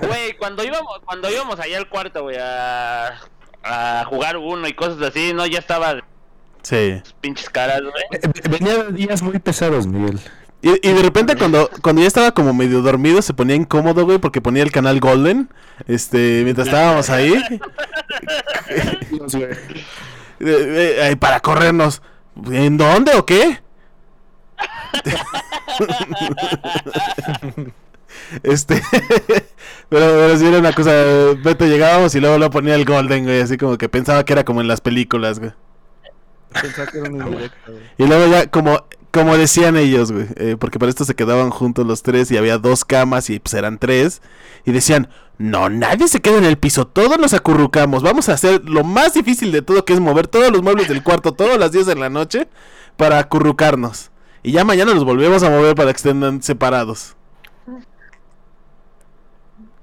[0.00, 3.20] Güey, cuando íbamos, cuando íbamos allá al cuarto, güey, a,
[3.62, 6.02] a jugar uno y cosas así, no, ya estaba de
[6.62, 7.00] Sí.
[7.04, 8.04] sus pinches caras, güey.
[8.12, 10.20] Eh, Venía de días muy pesados, Miguel.
[10.64, 14.18] Y, y de repente cuando, cuando ya estaba como medio dormido se ponía incómodo, güey,
[14.18, 15.50] porque ponía el canal Golden,
[15.88, 17.34] este, mientras estábamos ahí,
[19.10, 19.44] Dios, güey.
[19.50, 19.56] eh,
[20.40, 22.00] eh, eh, para corrernos.
[22.50, 23.60] ¿En dónde o qué?
[28.42, 28.82] Este,
[29.88, 30.92] pero, pero sí era una cosa,
[31.42, 34.44] Beto llegábamos y luego lo ponía el Golden, güey, así como que pensaba que era
[34.44, 35.52] como en las películas, güey.
[36.60, 37.82] Pensaba que era indirecta, güey.
[37.98, 41.86] Y luego ya, como, como decían ellos, güey, eh, porque para esto se quedaban juntos
[41.86, 44.22] los tres y había dos camas y pues eran tres.
[44.64, 48.04] Y decían, no, nadie se queda en el piso, todos nos acurrucamos.
[48.04, 51.02] Vamos a hacer lo más difícil de todo, que es mover todos los muebles del
[51.02, 52.48] cuarto todas las 10 de la noche
[52.96, 54.11] para acurrucarnos.
[54.42, 57.16] Y ya mañana los volvemos a mover para que estén separados.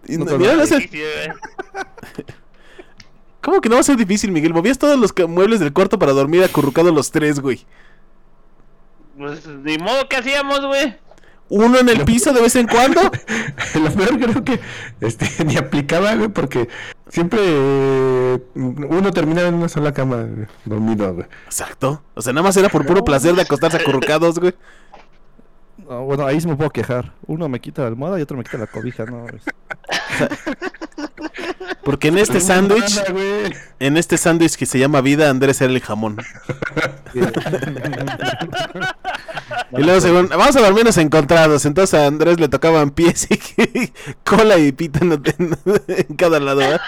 [0.05, 0.89] Y No mira, no güey.
[3.41, 4.53] ¿Cómo que no va a ser difícil, Miguel?
[4.53, 7.66] Movías todos los muebles del cuarto para dormir acurrucados los tres, güey.
[9.18, 10.97] Pues ni modo que hacíamos, güey.
[11.49, 13.01] Uno en el piso de vez en cuando.
[13.01, 14.60] Lo peor creo que
[15.01, 16.68] este, ni aplicaba, güey, porque
[17.10, 21.28] siempre eh, uno terminaba en una sola cama, güey, dormido, güey.
[21.45, 22.01] Exacto.
[22.16, 24.53] O sea, nada más era por puro placer de acostarse acurrucados, güey.
[25.89, 27.14] No, bueno, ahí sí me puedo quejar.
[27.26, 29.26] Uno me quita la almohada y otro me quita la cobija, no.
[29.28, 29.43] es-
[31.84, 33.01] Porque en este sándwich,
[33.80, 36.17] en este sándwich que se llama vida, Andrés era el jamón.
[39.71, 41.65] Y luego según, vamos a dormirnos encontrados.
[41.65, 43.39] Entonces a Andrés le tocaban pies y
[44.23, 45.57] cola y pita en, en-
[45.88, 46.82] en cada lado, ¿verdad?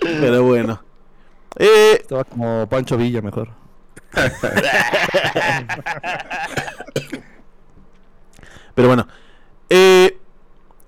[0.00, 0.82] Pero bueno.
[1.58, 3.48] Eh, Estaba como Pancho Villa mejor.
[8.74, 9.06] Pero bueno,
[9.70, 10.18] eh,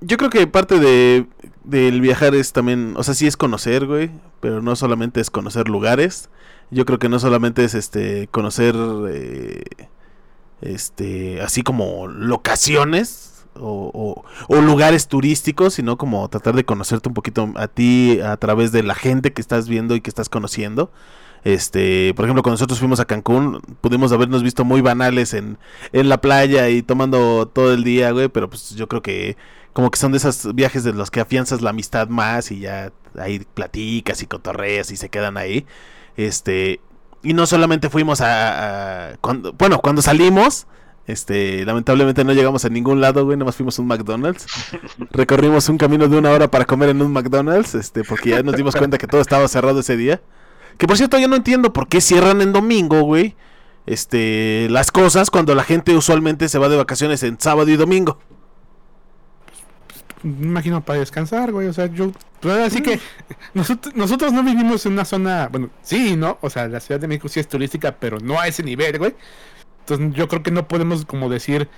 [0.00, 1.26] yo creo que parte de
[1.64, 5.68] del viajar es también, o sea, sí es conocer, güey, pero no solamente es conocer
[5.68, 6.30] lugares.
[6.70, 8.74] Yo creo que no solamente es este conocer
[9.10, 9.64] eh,
[10.60, 14.24] este así como locaciones o, o-
[14.56, 18.82] o lugares turísticos, sino como tratar de conocerte un poquito a ti a través de
[18.82, 20.90] la gente que estás viendo y que estás conociendo.
[21.44, 25.58] Este, por ejemplo, cuando nosotros fuimos a Cancún, pudimos habernos visto muy banales en,
[25.92, 29.36] en la playa y tomando todo el día, güey, pero pues yo creo que
[29.78, 32.90] como que son de esos viajes de los que afianzas la amistad más y ya
[33.16, 35.66] ahí platicas y cotorreas y se quedan ahí.
[36.16, 36.80] Este,
[37.22, 40.66] y no solamente fuimos a, a- cuando, bueno, cuando salimos,
[41.06, 44.46] este, lamentablemente no llegamos a ningún lado, güey, nada más fuimos a un McDonald's.
[45.12, 48.56] Recorrimos un camino de una hora para comer en un McDonald's, este, porque ya nos
[48.56, 50.20] dimos cuenta que todo estaba cerrado ese día.
[50.76, 53.36] Que por cierto, yo no entiendo por qué cierran en domingo, güey.
[53.86, 58.18] Este, las cosas cuando la gente usualmente se va de vacaciones en sábado y domingo.
[60.22, 61.68] Me imagino para descansar, güey.
[61.68, 62.12] O sea, yo.
[62.40, 63.00] Pues ahora sí que.
[63.54, 65.48] Nosotros, nosotros no vivimos en una zona.
[65.48, 66.38] Bueno, sí, ¿no?
[66.40, 69.14] O sea, la Ciudad de México sí es turística, pero no a ese nivel, güey.
[69.80, 71.68] Entonces yo creo que no podemos como decir.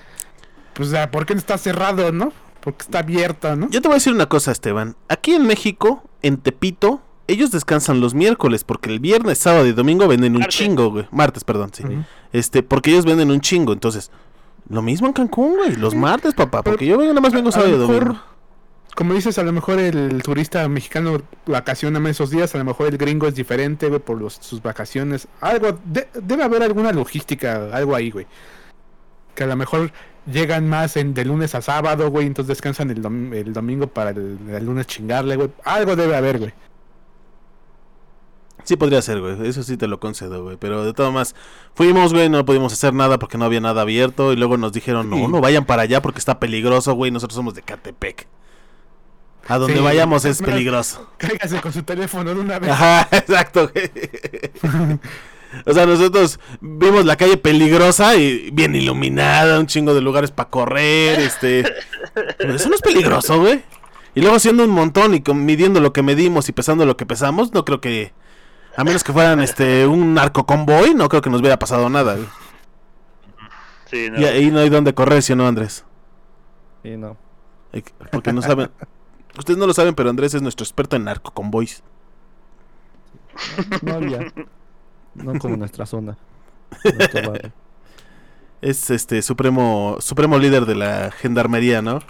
[0.75, 2.33] Pues, ¿por qué no está cerrado, no?
[2.61, 3.69] Porque está abierta, ¿no?
[3.71, 4.97] Yo te voy a decir una cosa, Esteban.
[5.09, 10.07] Aquí en México, en Tepito, ellos descansan los miércoles porque el viernes, sábado y domingo
[10.09, 10.57] venden un Martes.
[10.57, 11.07] chingo, güey.
[11.11, 11.85] Martes, perdón, sí.
[12.33, 14.11] Este, porque ellos venden un chingo, entonces.
[14.69, 15.75] Lo mismo en Cancún, güey.
[15.75, 16.63] Los martes, papá.
[16.63, 18.21] Porque yo vengo nada más vengo sábado y domingo.
[19.01, 22.99] Como dices, a lo mejor el turista mexicano vacaciona esos días, a lo mejor el
[22.99, 25.27] gringo es diferente, güey, por los- sus vacaciones.
[25.41, 28.27] Algo, de- debe haber alguna logística, algo ahí, güey.
[29.35, 29.91] Que a lo mejor
[30.31, 34.11] llegan más en, de lunes a sábado, güey, entonces descansan el, dom- el domingo para
[34.11, 35.51] el, el lunes chingarle, güey.
[35.65, 36.53] Algo debe haber, güey.
[38.65, 39.49] Sí, podría ser, güey.
[39.49, 40.59] Eso sí te lo concedo, güey.
[40.59, 41.35] Pero de todas más,
[41.75, 44.35] fuimos, güey, no pudimos hacer nada porque no había nada abierto.
[44.35, 45.27] Y luego nos dijeron, no, Sí.
[45.27, 47.11] no vayan para allá porque está peligroso, güey.
[47.11, 48.27] Nosotros somos de Catepec.
[49.49, 49.83] A donde Sí.
[49.83, 51.11] vayamos es peligroso.
[51.17, 52.71] Cáigase con su teléfono de una vez.
[52.71, 53.91] Ajá, exacto, güey.
[55.67, 60.49] O sea, nosotros vimos la calle peligrosa y bien iluminada, un chingo de lugares para
[60.49, 61.65] correr, este...
[62.39, 63.63] Pero eso no es peligroso, güey.
[64.15, 67.53] Y luego haciendo un montón y midiendo lo que medimos y pesando lo que pesamos,
[67.53, 68.13] no creo que...
[68.77, 72.15] A menos que fueran este un narco convoy, no creo que nos hubiera pasado nada,
[72.15, 72.29] güey.
[73.91, 74.21] Sí, no.
[74.21, 75.85] Y ahí no hay donde correr, ¿sí o no, Andrés?
[76.85, 77.17] Y no.
[78.13, 78.71] Porque no saben...
[79.39, 81.83] Ustedes no lo saben, pero Andrés es nuestro experto en narco convoys.
[83.83, 84.33] No había.
[85.15, 86.17] No como nuestra zona.
[88.63, 92.01] Es este supremo supremo líder de la gendarmería, ¿no?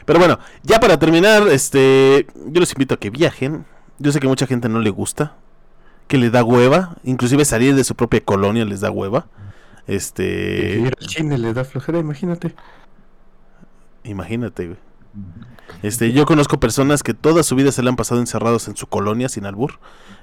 [0.06, 3.66] Pero bueno, ya para terminar, este, yo los invito a que viajen.
[3.98, 5.36] Yo sé que mucha gente no le gusta,
[6.08, 9.28] que le da hueva, inclusive salir de su propia colonia les da hueva.
[9.86, 12.54] Este, Ir al cine le da flojera, imagínate.
[14.04, 14.78] Imagínate, güey.
[15.82, 18.86] Este, yo conozco personas que toda su vida se le han pasado encerrados en su
[18.86, 19.78] colonia sin albur.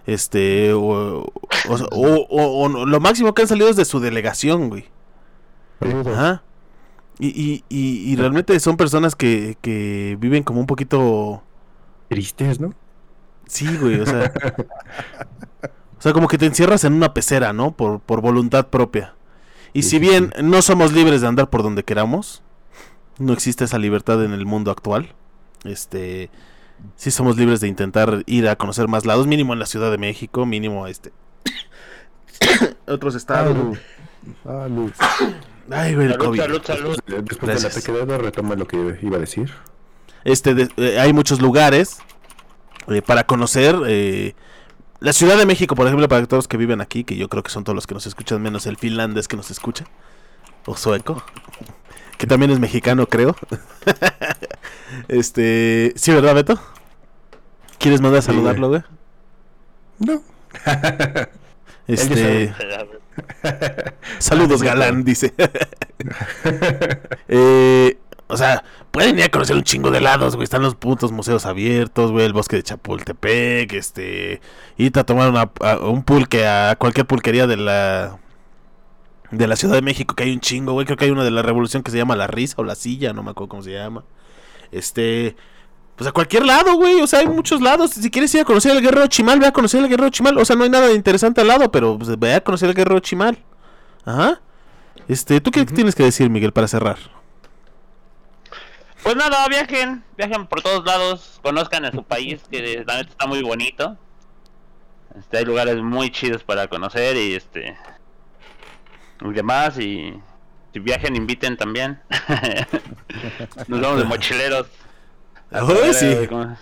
[0.06, 1.30] Este, o, o-
[1.70, 4.86] o- o- o lo máximo que han salido es de su delegación, güey.
[5.82, 6.44] Ajá.
[7.20, 11.44] Y, y, y, y realmente son personas que, que viven como un poquito...
[12.10, 12.74] Tristes, ¿no?
[13.48, 14.32] Sí, güey, o sea...
[15.98, 17.72] o sea, como que te encierras en una pecera, ¿no?
[17.72, 19.14] Por, por voluntad propia.
[19.74, 22.44] Y Sí, si sí, bien no somos libres de andar por donde queramos,
[23.22, 25.14] no existe esa libertad en el mundo actual.
[25.64, 26.30] Este...
[26.96, 29.98] Sí somos libres de intentar ir a conocer más lados, mínimo en la Ciudad de
[30.00, 31.12] México, mínimo este...
[32.88, 33.54] otros estados.
[33.56, 33.78] Salud.
[34.44, 34.92] Salud.
[35.70, 36.40] Ay, güey, el Salud, COVID.
[36.42, 37.00] salud, salud.
[37.24, 39.52] Después de la pequeña retoma lo que iba a decir.
[40.24, 42.00] Este, de- eh, hay muchos lugares
[42.88, 43.76] eh, para conocer.
[43.88, 44.36] eh,
[45.00, 47.42] la Ciudad de México, por ejemplo, para todos los que viven aquí, que yo creo
[47.42, 49.86] que son todos los que nos escuchan, menos el finlandés que nos escucha,
[50.66, 51.24] o sueco,
[52.22, 53.36] que también es mexicano, creo.
[55.08, 56.62] este, sí, ¿verdad, Beto?
[57.80, 58.84] ¿Quieres mandar a saludarlo, güey?
[60.00, 60.22] No.
[61.88, 62.54] Este,
[64.20, 65.34] saludos, galán, dice.
[67.28, 67.98] Eh,
[68.28, 70.46] o sea, pueden ir a conocer un chingo de lados, güey.
[70.46, 72.26] Están los putos museos abiertos, güey.
[72.26, 74.40] El bosque de Chapultepec, este.
[74.78, 78.20] Ir a tomar una- a- un pulque a cualquier pulquería de la.
[79.32, 80.86] De la Ciudad de México, que hay un chingo, güey.
[80.86, 83.14] Creo que hay una de la Revolución que se llama La Risa o La Silla,
[83.14, 84.04] no me acuerdo cómo se llama.
[84.72, 85.36] Este.
[85.96, 87.02] Pues a cualquier lado, güey.
[87.02, 87.92] O sea, hay muchos lados.
[87.92, 90.38] Si quieres ir a conocer el Guerrero Chimal, ve a conocer el Guerrero Chimal.
[90.38, 92.76] O sea, no hay nada de interesante al lado, pero pues, ve a conocer el
[92.76, 93.38] Guerrero Chimal.
[94.06, 94.42] Ajá.
[95.08, 96.98] Este, ¿tú qué tienes que decir, Miguel, para cerrar?
[99.04, 103.26] Pues nada, viajen, viajen por todos lados, conozcan a su país, que la neta está
[103.26, 103.98] muy bonito.
[105.18, 107.76] Este, hay lugares muy chidos para conocer y este
[109.24, 110.14] y demás y
[110.74, 112.00] si viajen inviten también.
[113.68, 114.68] Nos vamos de mochileros.
[115.52, 116.16] Uy, sí.
[116.30, 116.58] ¿Cómo?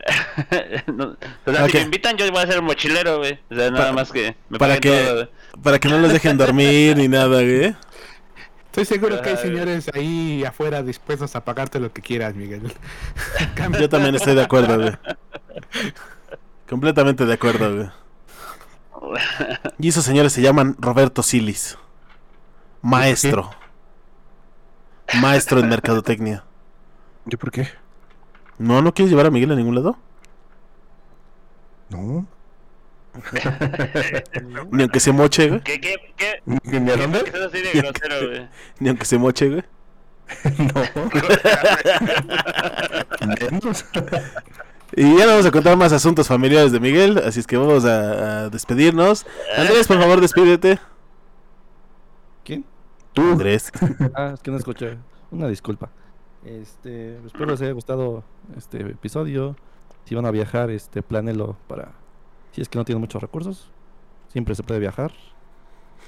[0.86, 1.70] No, o sea, Ok.
[1.72, 3.38] si me invitan yo voy a ser mochilero, güey.
[3.50, 5.30] O sea, nada Pa- más que me para que- todo.
[5.62, 7.76] Para que no los dejen dormir ni nada, güey.
[8.66, 9.42] Estoy seguro que hay Ay.
[9.42, 12.72] señores ahí afuera dispuestos a pagarte lo que quieras, Miguel.
[13.78, 14.92] Yo también estoy de acuerdo, güey.
[16.68, 17.88] Completamente de acuerdo, güey.
[19.78, 21.78] Y esos señores se llaman Roberto Silis.
[22.82, 23.50] Maestro.
[25.20, 26.44] Maestro en mercadotecnia.
[27.26, 27.68] ¿Yo por qué?
[28.58, 29.98] ¿No, no quieres llevar a Miguel a ningún lado?
[31.88, 32.26] No.
[34.70, 35.60] Ni aunque se moche, güey.
[35.62, 36.42] ¿Qué, qué, qué?
[36.44, 37.24] ¿Ni a dónde?
[37.24, 38.48] ¿Qué es así de grosero, güey?
[38.78, 39.64] Ni aunque se moche, güey.
[43.50, 43.84] Menos.
[44.96, 47.84] Y ya no vamos a contar más asuntos familiares de Miguel, así es que vamos
[47.84, 49.24] a, a despedirnos.
[49.56, 50.78] Andrés, por favor, despídete.
[52.44, 52.64] ¿Quién?
[53.12, 53.22] Tú.
[53.22, 53.70] Andrés.
[54.14, 54.98] Ah, es que no escuché.
[55.30, 55.90] Una disculpa.
[56.44, 58.24] Este, espero les haya gustado
[58.56, 59.56] este episodio.
[60.04, 61.92] Si van a viajar, este, planelo para.
[62.52, 63.70] Si es que no tienen muchos recursos,
[64.28, 65.12] siempre se puede viajar.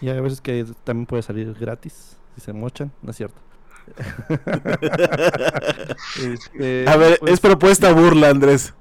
[0.01, 3.41] Y hay veces que también puede salir gratis si se mochan, no es cierto.
[6.19, 8.75] Este, A ver, pues, es propuesta burla, Andrés.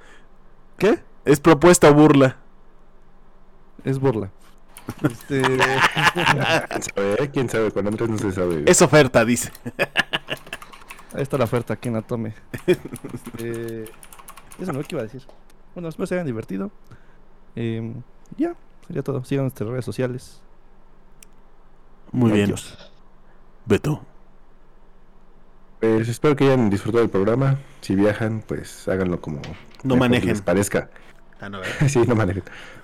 [0.78, 0.99] ¿Qué?
[1.26, 2.38] Es propuesta burla.
[3.84, 4.32] Es burla.
[5.03, 5.41] Este,
[6.70, 7.30] ¿Quién sabe?
[7.32, 7.72] ¿Quién sabe?
[7.72, 8.64] Con Andrés no se sabe.
[8.66, 9.51] Es oferta, dice.
[11.14, 12.34] ahí está la oferta, quien la tome.
[12.66, 15.24] Este, eso no es lo que iba a decir.
[15.74, 16.72] Bueno, espero se hayan divertido.
[17.55, 18.01] Em,
[18.38, 18.55] ya,
[18.88, 19.24] sería todo.
[19.24, 20.41] Sigan nuestras redes sociales.
[22.12, 22.53] Muy bien.
[23.66, 24.05] Beto.
[25.82, 27.58] Pues espero que hayan disfrutado del programa.
[27.82, 29.42] Si viajan, pues háganlo como
[29.84, 30.30] No manejen.
[30.30, 30.92] les parezca.
[31.40, 31.60] Ah, no,
[31.90, 32.44] sí, no manejen.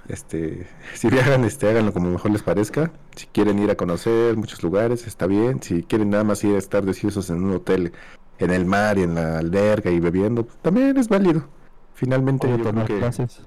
[0.10, 2.91] Este, si viajan, este, háganlo como mejor les parezca.
[3.16, 5.62] Si quieren ir a conocer muchos lugares, está bien.
[5.62, 7.93] Si quieren nada más ir a estar deseosos en un hotel,
[8.39, 11.48] en el mar y en la alberca y bebiendo, pues, también es válido.
[11.93, 13.41] Finalmente, yo creo que clases.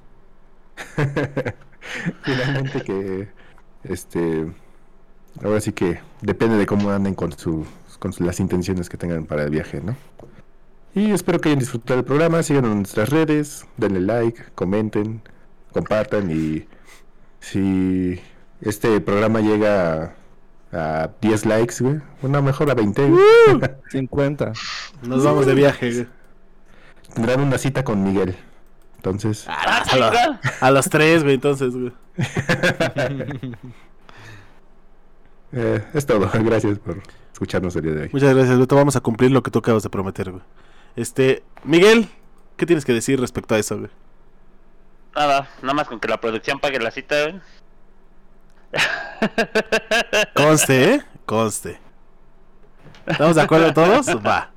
[2.23, 3.29] finalmente que,
[3.83, 4.47] este,
[5.43, 7.67] ahora sí que depende de cómo anden con su,
[8.01, 9.95] con las intenciones que tengan para el viaje, ¿no?
[10.93, 15.23] Y espero que hayan disfrutado del programa, sigan en nuestras redes, denle like, comenten,
[15.73, 16.67] compartan y
[17.39, 18.21] si
[18.61, 20.15] este programa llega
[20.73, 23.23] a, a 10 likes, güey, bueno, mejor a 20, güey,
[23.91, 24.53] 50.
[25.03, 25.93] Nos vamos de viaje.
[25.93, 26.07] güey.
[27.15, 28.35] tendrán una cita con Miguel.
[28.97, 31.93] Entonces, Ah, A, la- a las tres, güey, entonces, güey.
[35.53, 36.31] eh, es todo.
[36.45, 36.99] Gracias por
[37.33, 38.11] escucharnos el día de hoy.
[38.13, 38.77] Muchas gracias, Beto.
[38.77, 40.43] Vamos a cumplir lo que tú acabas de prometer, güey.
[40.97, 42.09] Este, Miguel,
[42.57, 43.91] ¿qué tienes que decir respecto a eso, güey?
[45.17, 47.41] Nada, nada más con que la producción pague la cita, güey.
[50.35, 51.03] Conste, ¿eh?
[51.27, 51.79] Conste.
[53.07, 54.07] ¿Estamos de acuerdo todos?
[54.27, 54.51] Va.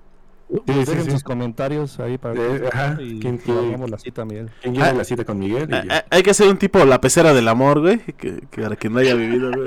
[0.50, 1.12] Sí, sí, Dejen sí.
[1.12, 4.52] sus comentarios ahí para Eh, que ajá, y, ¿quién y quiere- la cita, Miguel.
[4.62, 4.94] ¿Quién quiere Ah.
[4.94, 5.68] la cita con Miguel?
[5.70, 5.91] Y Ah, yo.
[5.94, 8.00] ah, Hay que hacer un tipo la pecera del amor, güey.
[8.00, 9.66] Que, que para quien no haya vivido, güey.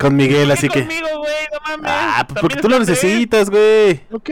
[0.00, 0.80] Con Miguel, así que.
[0.80, 1.90] conmigo, güey, no mames.
[1.94, 4.00] Ah, pues porque tú lo necesitas, güey.
[4.10, 4.30] Ok,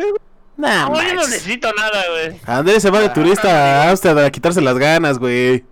[0.57, 2.41] Nah, No, yo no necesito nada, güey.
[2.47, 5.65] Andrés se va de turista a Austria a quitarse las ganas, güey.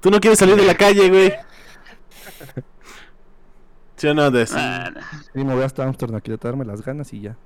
[0.00, 1.32] Tú no quieres salir de la calle, güey.
[3.96, 4.52] ¿Sí o no, Andrés?
[4.52, 5.00] Nah, nah.
[5.32, 7.36] Sí, me voy hasta Amsterdam a quitarme las ganas y ya.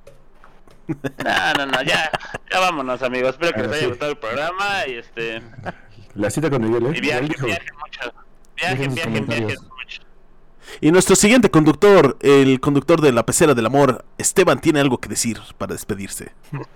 [0.88, 2.10] No, no, no, ya,
[2.50, 3.86] ya vámonos amigos, espero que Ah, les haya sí.
[3.88, 5.42] gustado el programa y este,
[6.14, 6.92] La cita con Miguel, ¿eh?
[6.96, 8.12] y viajen, viajen mucho,
[8.56, 9.56] viajen, viajen, viajen.
[10.80, 15.08] Y nuestro siguiente conductor, el conductor de la pecera del amor, Esteban, tiene algo que
[15.08, 16.32] decir para despedirse.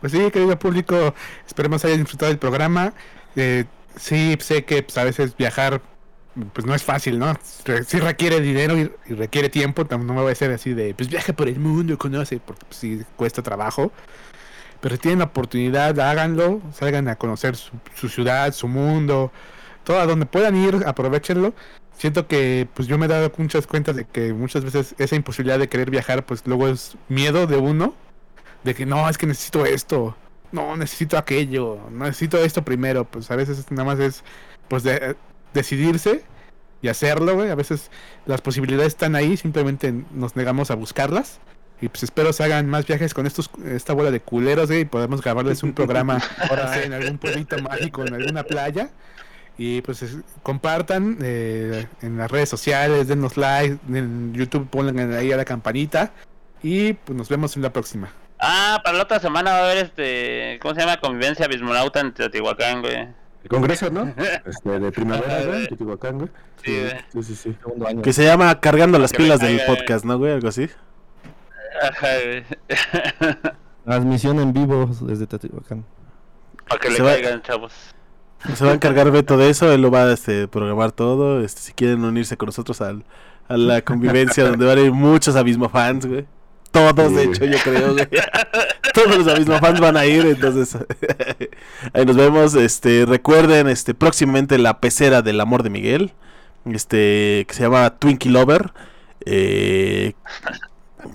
[0.00, 1.12] Pues sí, querido público,
[1.44, 2.94] esperemos hayan disfrutado del programa.
[3.34, 3.64] Eh,
[3.96, 5.82] sí, sé que pues, a veces viajar
[6.52, 7.34] pues no es fácil, ¿no?
[7.86, 9.84] Sí requiere dinero y, requiere tiempo.
[9.90, 12.78] No me voy a hacer así de, pues viaje por el mundo, conoce, porque pues,
[12.78, 13.92] sí cuesta trabajo.
[14.80, 19.32] Pero si tienen la oportunidad, háganlo, salgan a conocer su, su ciudad, su mundo,
[19.82, 21.54] todo a donde puedan ir, aprovechenlo.
[21.98, 25.58] Siento que pues yo me he dado muchas cuentas de que muchas veces esa imposibilidad
[25.58, 27.92] de querer viajar, pues luego es miedo de uno
[28.62, 30.16] de que no, es que necesito esto,
[30.52, 34.22] no, necesito aquello, necesito esto primero, pues a veces nada más es
[34.68, 35.16] pues de-
[35.54, 36.22] decidirse
[36.82, 37.90] y hacerlo, güey, a veces
[38.26, 41.40] las posibilidades están ahí, simplemente nos negamos a buscarlas.
[41.80, 44.84] Y pues espero se hagan más viajes con estos esta bola de culeros, güey, y
[44.84, 46.20] podemos grabarles un programa
[46.50, 48.90] ahora en algún pueblito mágico, en alguna playa.
[49.58, 55.32] Y pues es- compartan eh, en las redes sociales, denos like, en YouTube pongan ahí
[55.32, 56.12] a la campanita.
[56.62, 58.08] Y pues nos vemos en la próxima.
[58.40, 60.98] Ah, para la otra semana va a haber este, ¿cómo se llama?
[61.00, 62.96] Convivencia bismonauta en Teotihuacán, güey.
[63.42, 64.12] El congreso, ¿no?
[64.46, 66.30] Este, de primavera, güey, en Teotihuacán, güey.
[66.64, 66.92] Sí, güey.
[67.12, 67.56] sí, sí, sí.
[67.60, 68.02] Segundo año.
[68.02, 70.32] Que se llama Cargando las pilas del podcast, ¿no, güey?
[70.34, 70.68] Algo así.
[71.82, 72.44] Ajá, güey.
[73.84, 75.84] Transmisión en vivo desde Teotihuacán.
[76.68, 77.72] Para que le caigan, chavos.
[78.54, 81.42] Se va a encargar Beto de eso, él lo va a este, programar todo.
[81.42, 83.04] Este, si quieren unirse con nosotros al,
[83.48, 86.26] a la convivencia donde van a ir muchos abismo fans, güey.
[86.70, 88.06] Todos, de hecho, yo creo, güey.
[88.94, 90.76] Todos los abismo fans van a ir, entonces
[91.92, 92.54] ahí nos vemos.
[92.54, 96.12] Este, recuerden, este, próximamente la pecera del amor de Miguel,
[96.66, 98.72] este, que se llama Twinkie Lover.
[99.24, 100.12] Eh,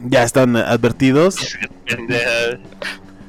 [0.05, 1.37] ya están advertidos.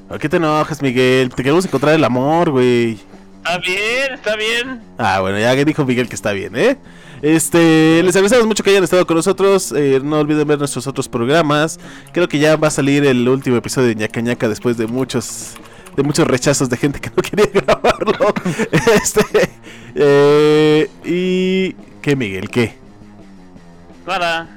[0.09, 1.31] ¿Por qué te enojas, Miguel?
[1.31, 2.99] Te queremos encontrar el amor, güey.
[3.45, 4.81] Está bien, está bien.
[4.97, 6.79] Ah, bueno, ya dijo Miguel que está bien, ¿eh?
[7.21, 9.71] Este, les agradecemos mucho que hayan estado con nosotros.
[9.73, 11.79] eh, no olviden ver nuestros otros programas.
[12.15, 15.57] Creo que ya va a salir el último episodio de ñaca ñaca después de muchos
[15.95, 18.33] de muchos rechazos de gente que no quería grabarlo.
[19.03, 19.51] este,
[19.95, 22.49] eh, y ¿qué Miguel?
[22.49, 22.75] ¿Qué?
[24.07, 24.49] Nada.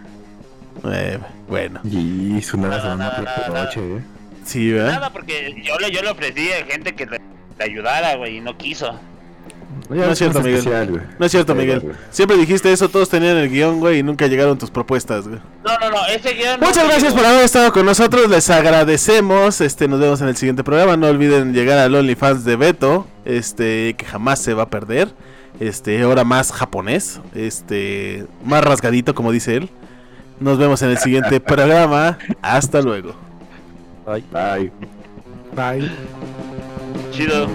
[0.86, 1.20] Eh,
[1.50, 1.82] bueno.
[1.84, 4.02] Y su nada Nada, nada, nada, noche, ¿eh?
[4.46, 4.94] Sí, ¿verdad?
[4.94, 7.06] Nada, porque yo le, yo le ofrecí a gente que
[7.58, 9.00] le ayudara, güey, y no quiso.
[9.90, 10.56] No es cierto, Miguel.
[10.58, 11.08] especial.
[11.18, 11.94] No es cierto, Miguel.
[12.10, 15.40] Siempre dijiste eso, todos tenían el guion, güey, y nunca llegaron tus propuestas, güey.
[15.64, 16.60] No, no, no, ese guion.
[16.60, 19.62] Muchas gracias por haber estado con nosotros, les agradecemos.
[19.62, 20.98] Este, nos vemos en el siguiente programa.
[20.98, 25.10] No olviden llegar al OnlyFans de Beto, este, que jamás se va a perder.
[25.60, 29.70] Este, ahora más japonés, este, más rasgadito, como dice él.
[30.40, 32.18] Nos vemos en el siguiente programa.
[32.42, 33.16] Hasta luego.
[34.06, 34.24] Ay.
[34.32, 34.72] Bye.
[35.56, 36.47] Bye.
[37.18, 37.48] Chido.